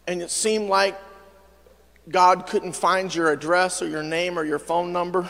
[0.07, 0.99] and it seemed like
[2.09, 5.29] God couldn't find your address or your name or your phone number,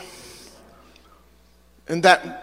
[1.89, 2.42] and that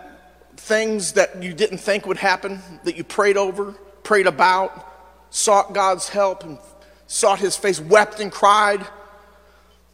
[0.70, 3.72] things that you didn't think would happen, that you prayed over,
[4.04, 4.86] prayed about,
[5.32, 6.60] sought God's help, and
[7.08, 8.86] sought His face, wept and cried,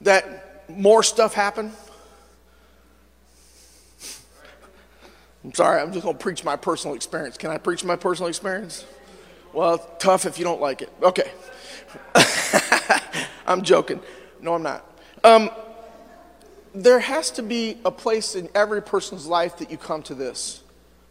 [0.01, 1.71] that more stuff happened.
[5.45, 7.37] I'm sorry, I'm just going to preach my personal experience.
[7.37, 8.83] Can I preach my personal experience?
[9.53, 10.91] Well, tough if you don't like it.
[11.01, 11.31] Okay.
[13.47, 14.01] I'm joking.
[14.41, 14.83] No, I'm not.
[15.23, 15.49] Um,
[16.73, 20.63] there has to be a place in every person's life that you come to this.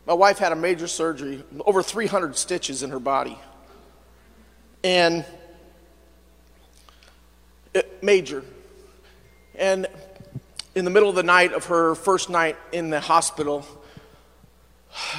[0.07, 3.39] My wife had a major surgery, over 300 stitches in her body.
[4.83, 5.25] And
[7.73, 8.45] it, major.
[9.55, 9.87] And
[10.75, 13.67] in the middle of the night of her first night in the hospital,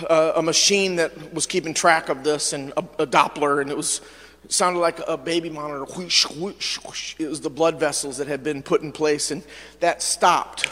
[0.07, 3.77] uh, a machine that was keeping track of this and a, a Doppler, and it
[3.77, 4.01] was
[4.43, 5.85] it sounded like a baby monitor.
[5.85, 7.15] Whoosh, whoosh, whoosh.
[7.17, 9.43] It was the blood vessels that had been put in place, and
[9.79, 10.69] that stopped.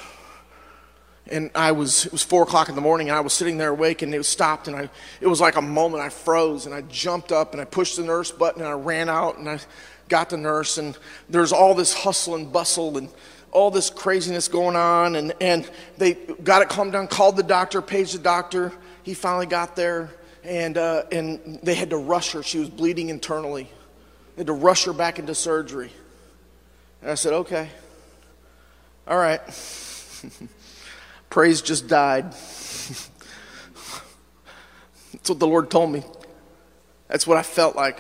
[1.31, 3.69] And I was, it was four o'clock in the morning, and I was sitting there
[3.69, 4.89] awake, and it stopped, and I,
[5.21, 8.03] it was like a moment I froze, and I jumped up, and I pushed the
[8.03, 9.59] nurse button, and I ran out, and I
[10.09, 10.97] got the nurse, and
[11.29, 13.09] there's all this hustle and bustle, and
[13.51, 17.81] all this craziness going on, and, and they got it calmed down, called the doctor,
[17.81, 18.73] paged the doctor.
[19.03, 20.09] He finally got there
[20.43, 22.43] and, uh, and they had to rush her.
[22.43, 23.69] She was bleeding internally.
[24.35, 25.91] They had to rush her back into surgery.
[27.01, 27.69] And I said, okay,
[29.07, 29.41] all right.
[31.33, 32.25] Praise just died.
[35.11, 36.03] That's what the Lord told me.
[37.07, 37.99] That's what I felt like.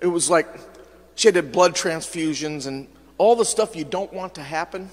[0.00, 0.46] It was like
[1.16, 2.86] she had blood transfusions and
[3.18, 4.90] all the stuff you don't want to happen.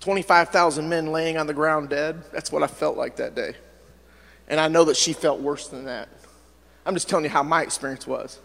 [0.00, 2.20] 25,000 men laying on the ground dead.
[2.32, 3.54] That's what I felt like that day.
[4.48, 6.08] And I know that she felt worse than that.
[6.84, 8.40] I'm just telling you how my experience was.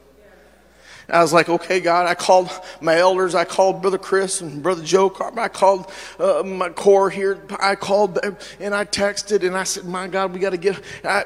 [1.11, 2.07] I was like, okay, God.
[2.07, 3.35] I called my elders.
[3.35, 5.13] I called Brother Chris and Brother Joe.
[5.37, 7.45] I called uh, my core here.
[7.59, 8.17] I called
[8.59, 10.81] and I texted and I said, my God, we got to get.
[11.03, 11.25] I,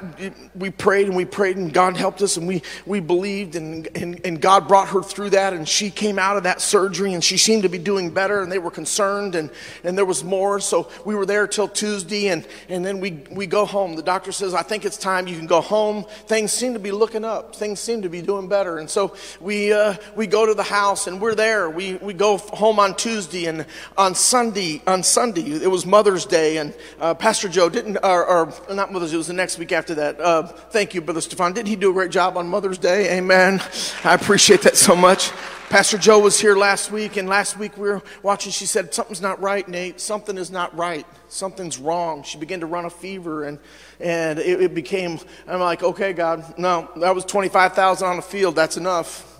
[0.55, 4.19] we prayed and we prayed and God helped us and we, we believed and, and,
[4.25, 7.37] and God brought her through that and she came out of that surgery and she
[7.37, 9.51] seemed to be doing better and they were concerned and,
[9.83, 10.59] and there was more.
[10.59, 13.95] So we were there till Tuesday and, and then we, we go home.
[13.95, 16.05] The doctor says, I think it's time you can go home.
[16.25, 17.55] Things seem to be looking up.
[17.55, 18.79] Things seem to be doing better.
[18.79, 21.69] And so we uh, we go to the house and we're there.
[21.69, 23.65] We, we go home on Tuesday and
[23.97, 28.53] on Sunday, on Sunday, it was Mother's Day and uh, Pastor Joe didn't, or, or,
[28.73, 30.19] not Mother's Day, it was the next week after that.
[30.19, 31.53] Uh, thank you, Brother Stefan.
[31.53, 33.17] Didn't he do a great job on Mother's Day?
[33.17, 33.61] Amen.
[34.03, 35.31] I appreciate that so much.
[35.69, 38.51] Pastor Joe was here last week, and last week we were watching.
[38.51, 39.99] She said, Something's not right, Nate.
[39.99, 41.07] Something is not right.
[41.27, 42.21] Something's wrong.
[42.21, 43.57] She began to run a fever, and,
[43.99, 48.55] and it, it became, I'm like, Okay, God, no, that was 25,000 on the field.
[48.55, 49.34] That's enough.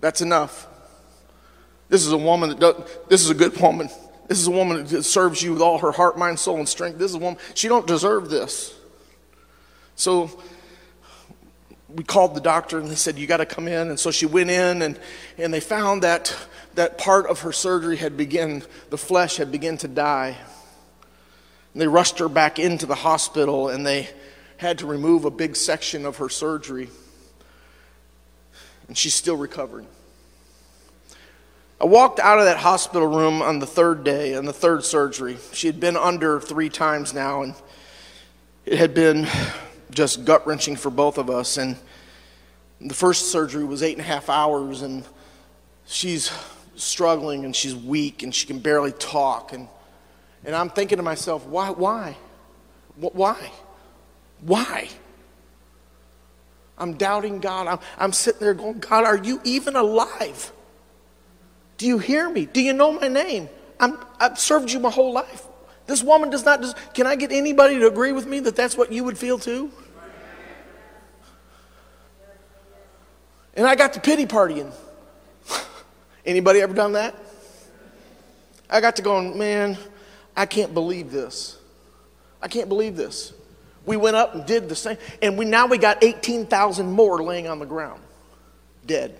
[0.00, 0.66] That's enough.
[1.88, 3.88] This is a woman that does, this is a good woman.
[4.28, 6.98] This is a woman that serves you with all her heart, mind, soul, and strength.
[6.98, 8.74] This is a woman, she don't deserve this.
[9.94, 10.30] So
[11.88, 13.88] we called the doctor and they said, You got to come in.
[13.88, 14.98] And so she went in and,
[15.38, 16.34] and they found that
[16.74, 20.36] that part of her surgery had begun, the flesh had begun to die.
[21.72, 24.10] And they rushed her back into the hospital and they
[24.58, 26.88] had to remove a big section of her surgery.
[28.88, 29.86] And she's still recovering.
[31.80, 35.36] I walked out of that hospital room on the third day, on the third surgery.
[35.52, 37.54] She had been under three times now, and
[38.64, 39.28] it had been
[39.90, 41.58] just gut wrenching for both of us.
[41.58, 41.76] And
[42.80, 45.04] the first surgery was eight and a half hours, and
[45.86, 46.32] she's
[46.76, 49.52] struggling and she's weak and she can barely talk.
[49.52, 49.68] And,
[50.44, 51.70] and I'm thinking to myself, why?
[51.70, 52.16] Why?
[52.96, 53.50] Why?
[54.40, 54.88] Why?
[56.78, 57.66] I'm doubting God.
[57.66, 60.52] I'm, I'm sitting there going, God, are you even alive?
[61.78, 62.46] Do you hear me?
[62.46, 63.48] Do you know my name?
[63.80, 65.46] I'm, I've served you my whole life.
[65.86, 66.64] This woman does not.
[66.94, 69.70] Can I get anybody to agree with me that that's what you would feel too?
[73.54, 74.70] And I got to pity partying.
[76.26, 77.14] Anybody ever done that?
[78.68, 79.78] I got to going, man,
[80.36, 81.58] I can't believe this.
[82.42, 83.32] I can't believe this.
[83.86, 87.48] We went up and did the same, and we now we got 18,000 more laying
[87.48, 88.02] on the ground,
[88.84, 89.18] dead.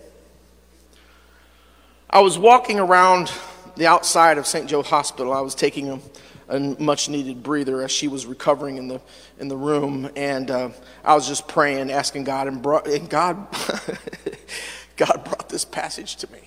[2.11, 3.33] I was walking around
[3.77, 4.69] the outside of St.
[4.69, 5.33] Joe Hospital.
[5.33, 6.01] I was taking a
[6.49, 9.01] a much needed breather as she was recovering in the
[9.39, 10.71] in the room and uh,
[11.05, 13.49] I was just praying asking God and, brought, and God
[14.97, 16.41] God brought this passage to me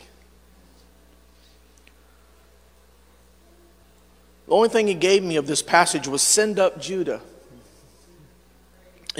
[4.48, 7.22] the only thing he gave me of this passage was send up Judah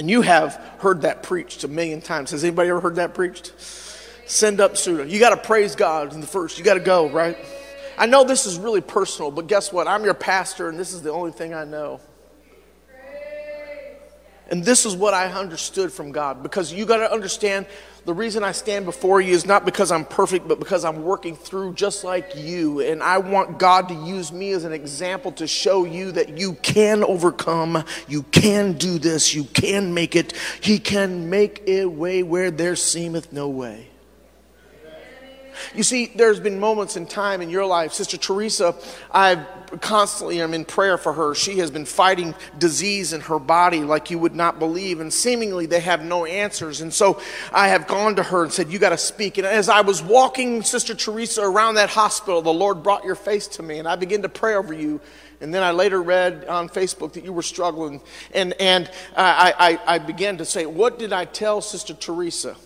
[0.00, 2.30] and you have heard that preached a million times.
[2.30, 3.52] Has anybody ever heard that preached?
[4.26, 6.58] Send up Judah you got to praise God in the first.
[6.58, 7.36] You got to go right?
[7.98, 9.86] I know this is really personal, but guess what?
[9.86, 12.00] I'm your pastor, and this is the only thing I know.
[14.50, 16.42] And this is what I understood from God.
[16.42, 17.66] Because you got to understand
[18.04, 21.36] the reason I stand before you is not because I'm perfect, but because I'm working
[21.36, 22.80] through just like you.
[22.80, 26.54] And I want God to use me as an example to show you that you
[26.54, 30.32] can overcome, you can do this, you can make it.
[30.60, 33.89] He can make a way where there seemeth no way.
[35.74, 38.74] You see, there's been moments in time in your life, Sister Teresa,
[39.12, 39.44] I
[39.80, 41.34] constantly am in prayer for her.
[41.34, 45.66] She has been fighting disease in her body like you would not believe, and seemingly
[45.66, 46.80] they have no answers.
[46.80, 47.20] And so
[47.52, 49.38] I have gone to her and said, You got to speak.
[49.38, 53.46] And as I was walking, Sister Teresa, around that hospital, the Lord brought your face
[53.48, 55.00] to me, and I began to pray over you.
[55.40, 58.02] And then I later read on Facebook that you were struggling.
[58.34, 62.56] And, and I, I, I began to say, What did I tell Sister Teresa?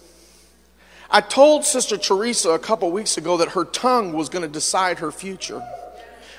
[1.15, 4.99] I told Sister Teresa a couple weeks ago that her tongue was going to decide
[4.99, 5.62] her future.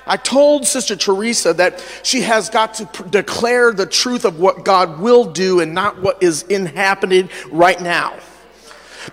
[0.06, 4.66] I told Sister Teresa that she has got to pr- declare the truth of what
[4.66, 8.18] God will do and not what is in happening right now.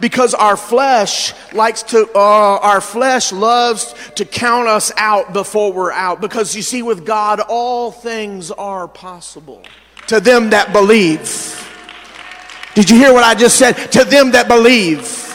[0.01, 5.93] Because our flesh likes to, uh, our flesh loves to count us out before we're
[5.93, 6.19] out.
[6.19, 9.63] Because you see, with God, all things are possible
[10.07, 11.21] to them that believe.
[12.75, 13.75] Did you hear what I just said?
[13.93, 15.29] To them that believe.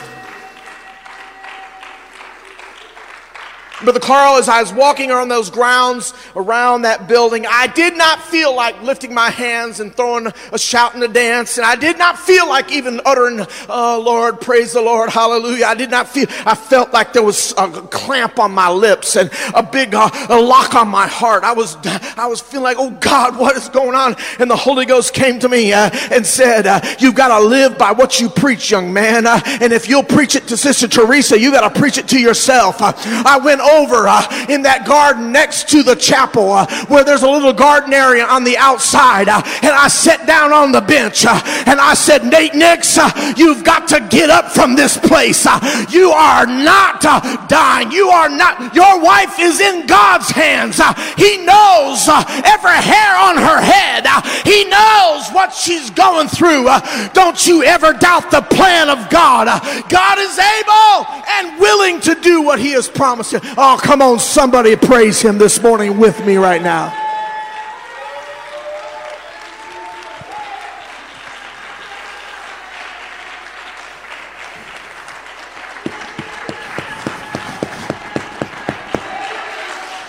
[3.82, 8.20] Brother Carl, as I was walking around those grounds around that building, I did not
[8.20, 11.58] feel like lifting my hands and throwing a shout and a dance.
[11.58, 15.66] And I did not feel like even uttering, oh Lord, praise the Lord, hallelujah.
[15.66, 19.30] I did not feel, I felt like there was a clamp on my lips and
[19.54, 21.44] a big uh, a lock on my heart.
[21.44, 21.76] I was,
[22.16, 24.16] I was feeling like, oh God, what is going on?
[24.40, 27.78] And the Holy Ghost came to me uh, and said, uh, you've got to live
[27.78, 29.24] by what you preach, young man.
[29.26, 32.20] Uh, and if you'll preach it to Sister Teresa, you got to preach it to
[32.20, 32.82] yourself.
[32.82, 37.22] Uh, I went over uh, in that garden next to the chapel uh, where there's
[37.22, 39.28] a little garden area on the outside.
[39.28, 43.10] Uh, and I sat down on the bench uh, and I said, Nate Nix, uh,
[43.36, 45.46] you've got to get up from this place.
[45.46, 45.58] Uh,
[45.90, 47.02] you are not
[47.48, 47.92] dying.
[47.92, 50.80] You are not, your wife is in God's hands.
[51.16, 52.08] he knows
[52.44, 54.06] every hair on her head.
[54.44, 56.68] he knows what she's going through.
[57.12, 59.46] don't you ever doubt the plan of God.
[59.88, 63.34] God is able and willing to do what he has promised.
[63.60, 66.90] Oh, come on, somebody praise him this morning with me right now.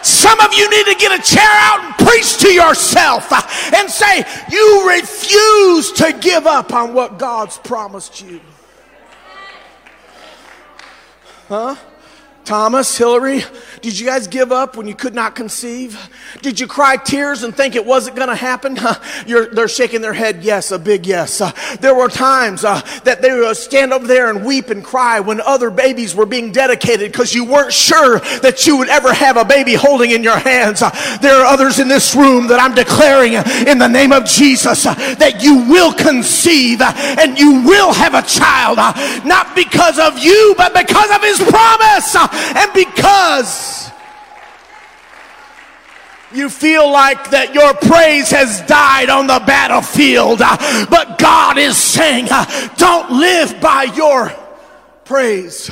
[0.03, 3.31] Some of you need to get a chair out and preach to yourself
[3.73, 8.41] and say, You refuse to give up on what God's promised you.
[11.47, 11.75] Huh?
[12.49, 13.43] Thomas, Hillary,
[13.83, 16.09] did you guys give up when you could not conceive?
[16.41, 18.73] Did you cry tears and think it wasn't going to happen?
[19.27, 21.41] they're shaking their head, yes, a big yes.
[21.41, 25.19] Uh, there were times uh, that they would stand over there and weep and cry
[25.19, 29.37] when other babies were being dedicated because you weren't sure that you would ever have
[29.37, 30.81] a baby holding in your hands.
[30.81, 30.89] Uh,
[31.21, 33.33] there are others in this room that I'm declaring
[33.67, 38.15] in the name of Jesus uh, that you will conceive uh, and you will have
[38.15, 42.15] a child, uh, not because of you, but because of his promise
[42.55, 43.91] and because
[46.33, 51.75] you feel like that your praise has died on the battlefield, uh, but God is
[51.75, 54.31] saying, uh, don't live by your
[55.05, 55.71] praise.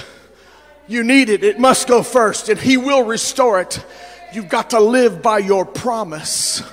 [0.87, 3.85] You need it, it must go first, and He will restore it.
[4.33, 6.63] You've got to live by your promise.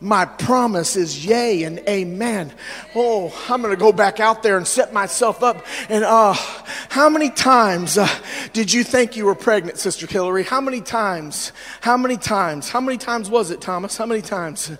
[0.00, 2.52] My promise is yea and amen.
[2.94, 5.66] Oh, I'm going to go back out there and set myself up.
[5.88, 6.34] And uh,
[6.88, 8.08] how many times uh,
[8.52, 10.44] did you think you were pregnant, Sister Hillary?
[10.44, 11.52] How many times?
[11.80, 12.68] How many times?
[12.68, 13.96] How many times was it, Thomas?
[13.96, 14.70] How many times?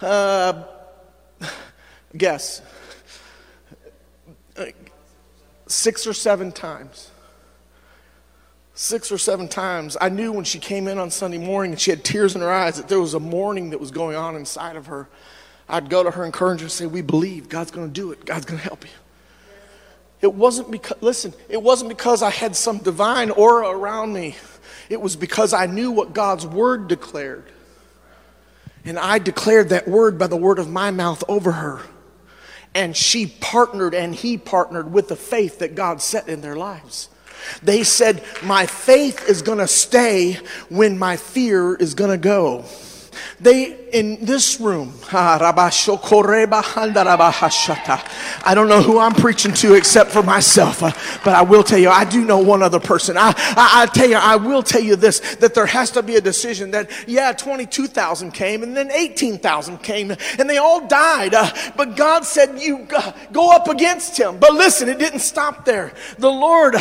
[0.00, 0.64] Uh,
[2.16, 2.60] guess.
[5.68, 7.10] Six or seven times
[8.74, 9.96] six or seven times.
[10.00, 12.52] I knew when she came in on Sunday morning and she had tears in her
[12.52, 15.08] eyes that there was a mourning that was going on inside of her.
[15.68, 18.26] I'd go to her, encourage her, and say, We believe God's going to do it,
[18.26, 18.90] God's going to help you.
[20.20, 24.36] It wasn't because, listen, it wasn't because I had some divine aura around me.
[24.88, 27.44] It was because I knew what God's word declared.
[28.84, 31.80] And I declared that word by the word of my mouth over her.
[32.74, 37.08] And she partnered and he partnered with the faith that God set in their lives.
[37.62, 40.38] They said, My faith is going to stay
[40.68, 42.64] when my fear is going to go.
[43.40, 45.38] They, in this room, I
[48.54, 50.90] don't know who I'm preaching to except for myself, uh,
[51.24, 53.16] but I will tell you, I do know one other person.
[53.16, 56.16] I, I, I tell you, I will tell you this that there has to be
[56.16, 61.32] a decision that, yeah, 22,000 came and then 18,000 came and they all died.
[61.32, 62.88] Uh, but God said, You
[63.30, 64.38] go up against him.
[64.38, 65.92] But listen, it didn't stop there.
[66.18, 66.74] The Lord,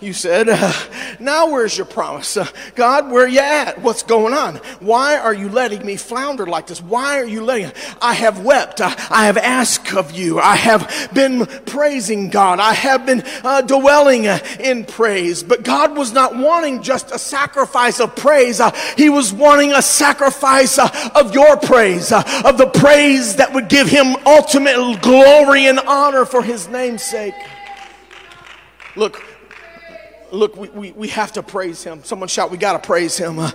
[0.00, 0.72] you said, uh,
[1.20, 2.38] Now where's your promise?
[2.74, 3.82] God, where you at?
[3.82, 4.56] What's going on?
[4.80, 6.80] Why are you letting me flounder like this?
[6.80, 7.72] Why are you letting?
[8.00, 8.80] I have wept.
[8.80, 10.38] I, I have asked of you.
[10.38, 12.60] I have been praising God.
[12.60, 14.26] I have been uh, dwelling
[14.60, 15.42] in praise.
[15.42, 18.60] But God was not wanting just a sacrifice of praise.
[18.60, 23.52] Uh, he was wanting a sacrifice uh, of your praise, uh, of the praise that
[23.52, 27.34] would give Him ultimate glory and honor for His name's sake.
[28.94, 29.24] Look,
[30.34, 32.02] look, we, we, we have to praise him.
[32.04, 33.38] Someone shout, we got to praise him.
[33.38, 33.50] Uh,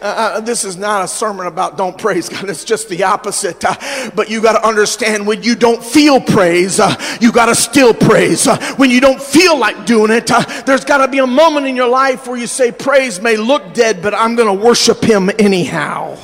[0.00, 2.48] uh, this is not a sermon about don't praise God.
[2.50, 3.64] It's just the opposite.
[3.64, 7.54] Uh, but you got to understand when you don't feel praise, uh, you got to
[7.54, 8.46] still praise.
[8.46, 11.66] Uh, when you don't feel like doing it, uh, there's got to be a moment
[11.66, 15.02] in your life where you say, praise may look dead, but I'm going to worship
[15.02, 16.18] him anyhow.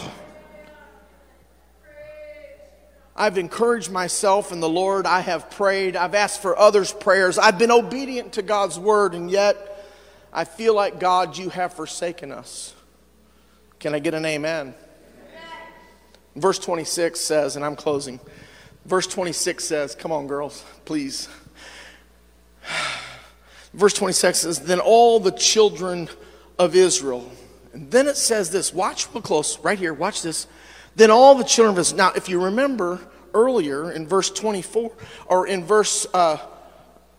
[3.16, 5.07] I've encouraged myself in the Lord.
[5.07, 5.95] I have prayed.
[5.95, 7.38] I've asked for others' prayers.
[7.38, 9.74] I've been obedient to God's word, and yet
[10.35, 12.74] I feel like, God, you have forsaken us.
[13.78, 14.74] Can I get an amen?
[16.35, 18.18] Verse 26 says, and I'm closing.
[18.85, 21.28] Verse 26 says, come on, girls, please.
[23.72, 26.09] Verse 26 says, then all the children
[26.59, 27.30] of Israel.
[27.72, 30.49] And then it says this, watch real close, right here, watch this.
[30.97, 31.99] Then all the children of Israel.
[31.99, 33.01] Now, if you remember
[33.32, 34.93] earlier in verse 24,
[35.26, 36.39] or in verse, uh,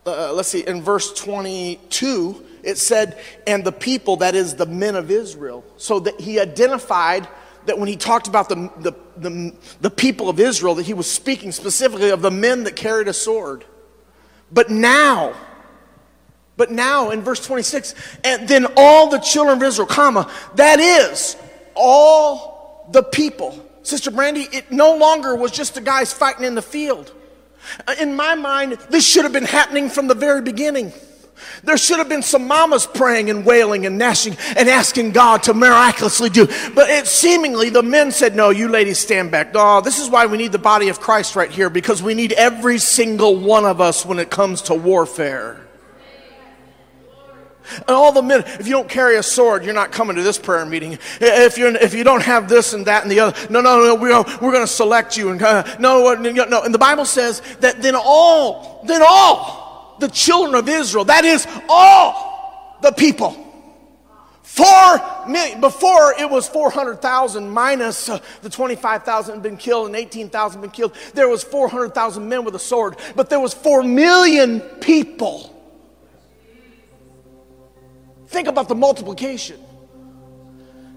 [0.05, 4.95] uh, let's see, in verse 22, it said, and the people, that is the men
[4.95, 5.63] of Israel.
[5.77, 7.27] So that he identified
[7.65, 11.09] that when he talked about the, the, the, the, people of Israel, that he was
[11.09, 13.65] speaking specifically of the men that carried a sword.
[14.51, 15.33] But now,
[16.57, 21.35] But now in verse 26, and then all the children of Israel, comma, that is
[21.75, 23.59] all the people.
[23.83, 27.13] Sister Brandy, it no longer was just the guys fighting in the field.
[27.87, 30.93] Uh, in my mind, this should have been happening from the very beginning.
[31.63, 35.53] There should have been some mamas praying and wailing and gnashing and asking God to
[35.53, 36.47] miraculously do.
[36.73, 39.51] But it seemingly the men said, No, you ladies stand back.
[39.53, 42.31] Oh, this is why we need the body of Christ right here, because we need
[42.33, 45.61] every single one of us when it comes to warfare.
[47.77, 50.37] And all the men, if you don't carry a sword, you're not coming to this
[50.37, 50.99] prayer meeting.
[51.19, 53.95] If, you're, if you don't have this and that and the other, no, no, no,
[53.95, 55.29] we're, we're going to select you.
[55.31, 59.64] And uh, no, no, and the Bible says that then all, then all
[59.99, 63.41] the children of Israel, that is all the people,
[64.41, 70.61] Four million, before it was 400,000 minus uh, the 25,000 had been killed and 18,000
[70.61, 70.95] been killed.
[71.13, 75.55] There was 400,000 men with a sword, but there was 4 million people
[78.35, 79.57] Think about the multiplication.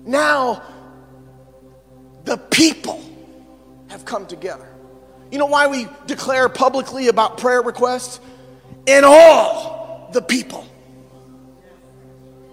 [0.05, 0.61] Now,
[2.25, 3.01] the people
[3.87, 4.69] have come together.
[5.31, 8.19] You know why we declare publicly about prayer requests?
[8.89, 10.67] In all the people.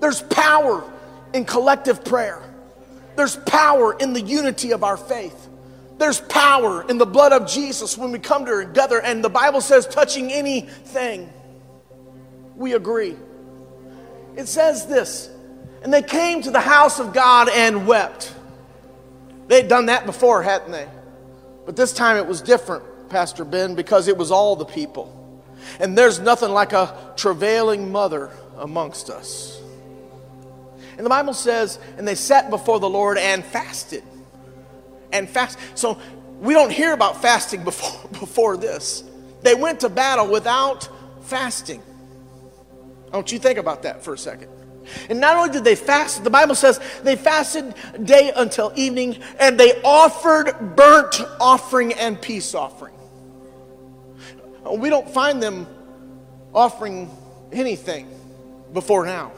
[0.02, 0.84] There's power
[1.34, 2.44] in collective prayer.
[3.16, 5.48] There's power in the unity of our faith.
[5.98, 9.88] There's power in the blood of Jesus when we come together, and the Bible says,
[9.88, 11.32] touching anything,
[12.58, 13.16] we agree.
[14.36, 15.30] It says this,
[15.84, 18.36] and they came to the house of God and wept.
[19.48, 20.90] They'd done that before, hadn't they?
[21.66, 25.22] But this time it was different, Pastor Ben, because it was all the people.
[25.80, 29.62] And there's nothing like a travailing mother amongst us.
[30.98, 34.04] And the Bible says, and they sat before the Lord and fasted.
[35.12, 35.58] And fast.
[35.76, 36.00] So
[36.40, 39.04] we don't hear about fasting before, before this.
[39.42, 40.90] They went to battle without
[41.22, 41.82] fasting.
[43.12, 44.50] Don't you think about that for a second.
[45.10, 49.60] And not only did they fast, the Bible says they fasted day until evening and
[49.60, 52.95] they offered burnt offering and peace offering.
[54.72, 55.68] We don't find them
[56.54, 57.10] offering
[57.52, 58.10] anything
[58.74, 59.32] before now.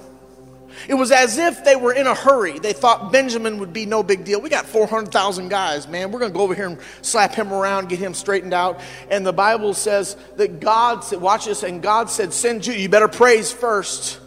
[0.88, 2.60] It was as if they were in a hurry.
[2.60, 4.40] They thought Benjamin would be no big deal.
[4.40, 6.12] We got 400,000 guys, man.
[6.12, 8.80] We're going to go over here and slap him around, get him straightened out.
[9.10, 12.74] And the Bible says that God said, watch this, and God said, send you.
[12.74, 14.20] You better praise first.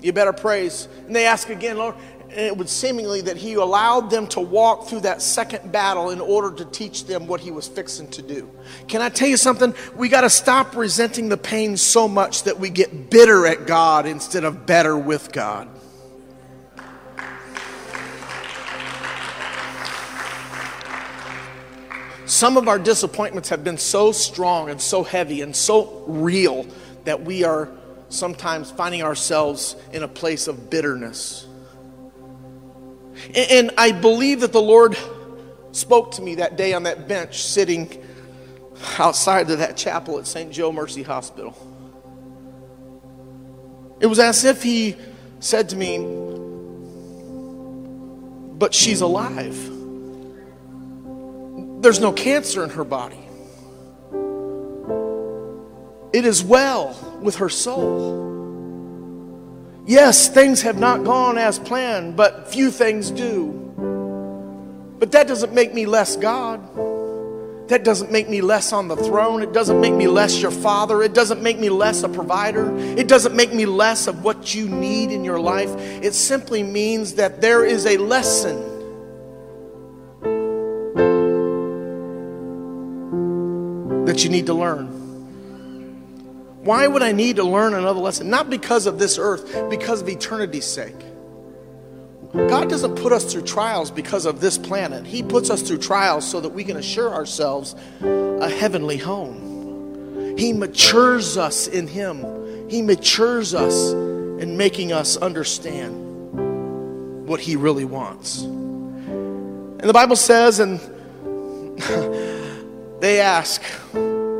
[0.00, 0.88] You better praise.
[1.06, 1.94] And they ask again, Lord,
[2.32, 6.52] it would seemingly that he allowed them to walk through that second battle in order
[6.56, 8.50] to teach them what he was fixing to do.
[8.88, 9.74] Can I tell you something?
[9.96, 14.06] We got to stop resenting the pain so much that we get bitter at God
[14.06, 15.68] instead of better with God.
[22.26, 26.64] Some of our disappointments have been so strong and so heavy and so real
[27.02, 27.68] that we are
[28.08, 31.48] sometimes finding ourselves in a place of bitterness.
[33.34, 34.96] And I believe that the Lord
[35.72, 38.02] spoke to me that day on that bench sitting
[38.98, 40.50] outside of that chapel at St.
[40.52, 41.56] Joe Mercy Hospital.
[44.00, 44.96] It was as if He
[45.40, 45.98] said to me,
[48.58, 49.56] But she's alive.
[51.82, 53.18] There's no cancer in her body.
[56.12, 58.30] It is well with her soul.
[59.90, 63.50] Yes, things have not gone as planned, but few things do.
[65.00, 66.60] But that doesn't make me less God.
[67.70, 69.42] That doesn't make me less on the throne.
[69.42, 71.02] It doesn't make me less your father.
[71.02, 72.72] It doesn't make me less a provider.
[72.96, 75.70] It doesn't make me less of what you need in your life.
[75.76, 78.58] It simply means that there is a lesson.
[84.06, 84.99] That you need to learn.
[86.62, 88.28] Why would I need to learn another lesson?
[88.28, 90.96] Not because of this earth, because of eternity's sake.
[92.32, 95.06] God doesn't put us through trials because of this planet.
[95.06, 100.36] He puts us through trials so that we can assure ourselves a heavenly home.
[100.36, 107.86] He matures us in Him, He matures us in making us understand what He really
[107.86, 108.42] wants.
[108.42, 110.78] And the Bible says, and
[113.00, 113.62] they ask,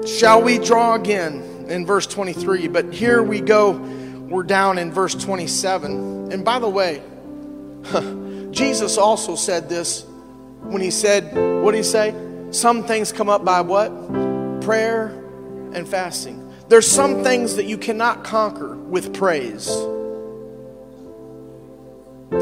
[0.07, 1.60] Shall we draw again?
[1.71, 2.69] In verse 23.
[2.69, 6.33] But here we go, we're down in verse 27.
[6.33, 7.03] And by the way,
[8.51, 10.05] Jesus also said this
[10.63, 12.15] when he said, What did he say?
[12.51, 13.91] Some things come up by what?
[14.63, 15.07] Prayer
[15.73, 16.53] and fasting.
[16.69, 19.69] There's some things that you cannot conquer with praise.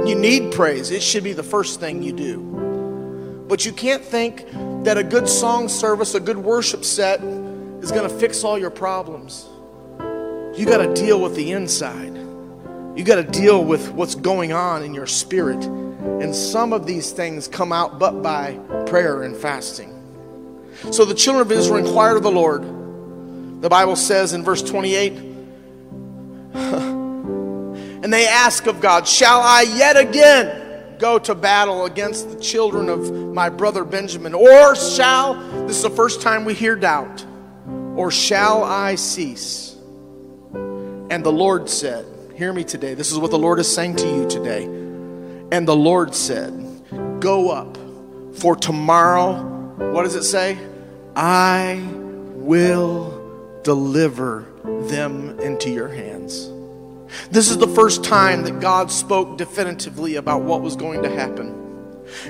[0.06, 3.46] You need praise, it should be the first thing you do.
[3.48, 4.44] But you can't think
[4.84, 7.20] that a good song service, a good worship set,
[7.80, 9.46] is going to fix all your problems.
[10.56, 12.16] you got to deal with the inside.
[12.96, 15.64] You got to deal with what's going on in your spirit.
[15.64, 18.54] And some of these things come out but by
[18.86, 19.94] prayer and fasting.
[20.90, 22.62] So the children of Israel inquired of the Lord.
[23.62, 25.12] The Bible says in verse 28
[28.02, 32.88] and they ask of God, Shall I yet again go to battle against the children
[32.88, 34.34] of my brother Benjamin?
[34.34, 35.34] Or shall,
[35.66, 37.24] this is the first time we hear doubt,
[37.98, 39.74] or shall I cease?
[40.54, 42.94] And the Lord said, Hear me today.
[42.94, 44.66] This is what the Lord is saying to you today.
[45.50, 46.52] And the Lord said,
[47.18, 47.76] Go up,
[48.36, 49.42] for tomorrow,
[49.92, 50.56] what does it say?
[51.16, 56.48] I will deliver them into your hands.
[57.32, 61.57] This is the first time that God spoke definitively about what was going to happen.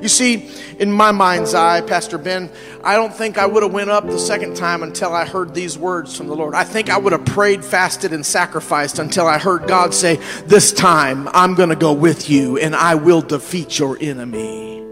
[0.00, 2.50] You see, in my mind's eye, Pastor Ben,
[2.84, 5.76] I don't think I would have went up the second time until I heard these
[5.76, 6.54] words from the Lord.
[6.54, 10.16] I think I would have prayed, fasted, and sacrificed until I heard God say,
[10.46, 14.84] This time I'm going to go with you and I will defeat your enemy.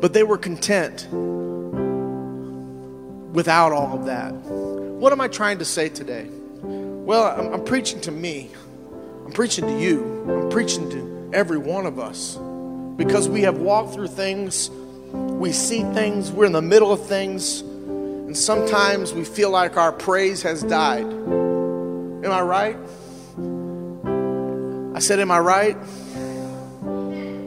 [0.00, 1.08] But they were content
[3.32, 4.32] without all of that.
[4.32, 6.28] What am I trying to say today?
[6.62, 8.50] Well, I'm, I'm preaching to me.
[9.24, 10.24] I'm preaching to you.
[10.28, 12.38] I'm preaching to every one of us
[12.98, 14.68] because we have walked through things,
[15.12, 19.92] we see things, we're in the middle of things, and sometimes we feel like our
[19.92, 21.06] praise has died.
[21.06, 22.76] Am I right?
[24.94, 25.76] I said, Am I right?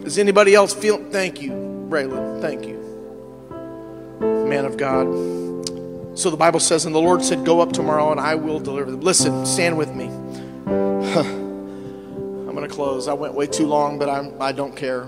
[0.04, 0.98] Does anybody else feel?
[1.12, 1.52] Thank you,
[1.90, 2.42] Raylan.
[2.42, 2.78] Thank you,
[4.48, 5.08] man of God.
[6.18, 8.90] So the Bible says, and the Lord said, Go up tomorrow and I will deliver
[8.90, 9.02] them.
[9.02, 10.06] Listen, stand with me.
[10.66, 13.10] I'm going to close.
[13.10, 15.08] I went way too long, but I'm, I don't care.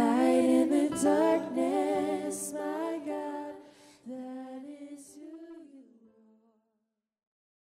[0.00, 1.69] light in the darkness.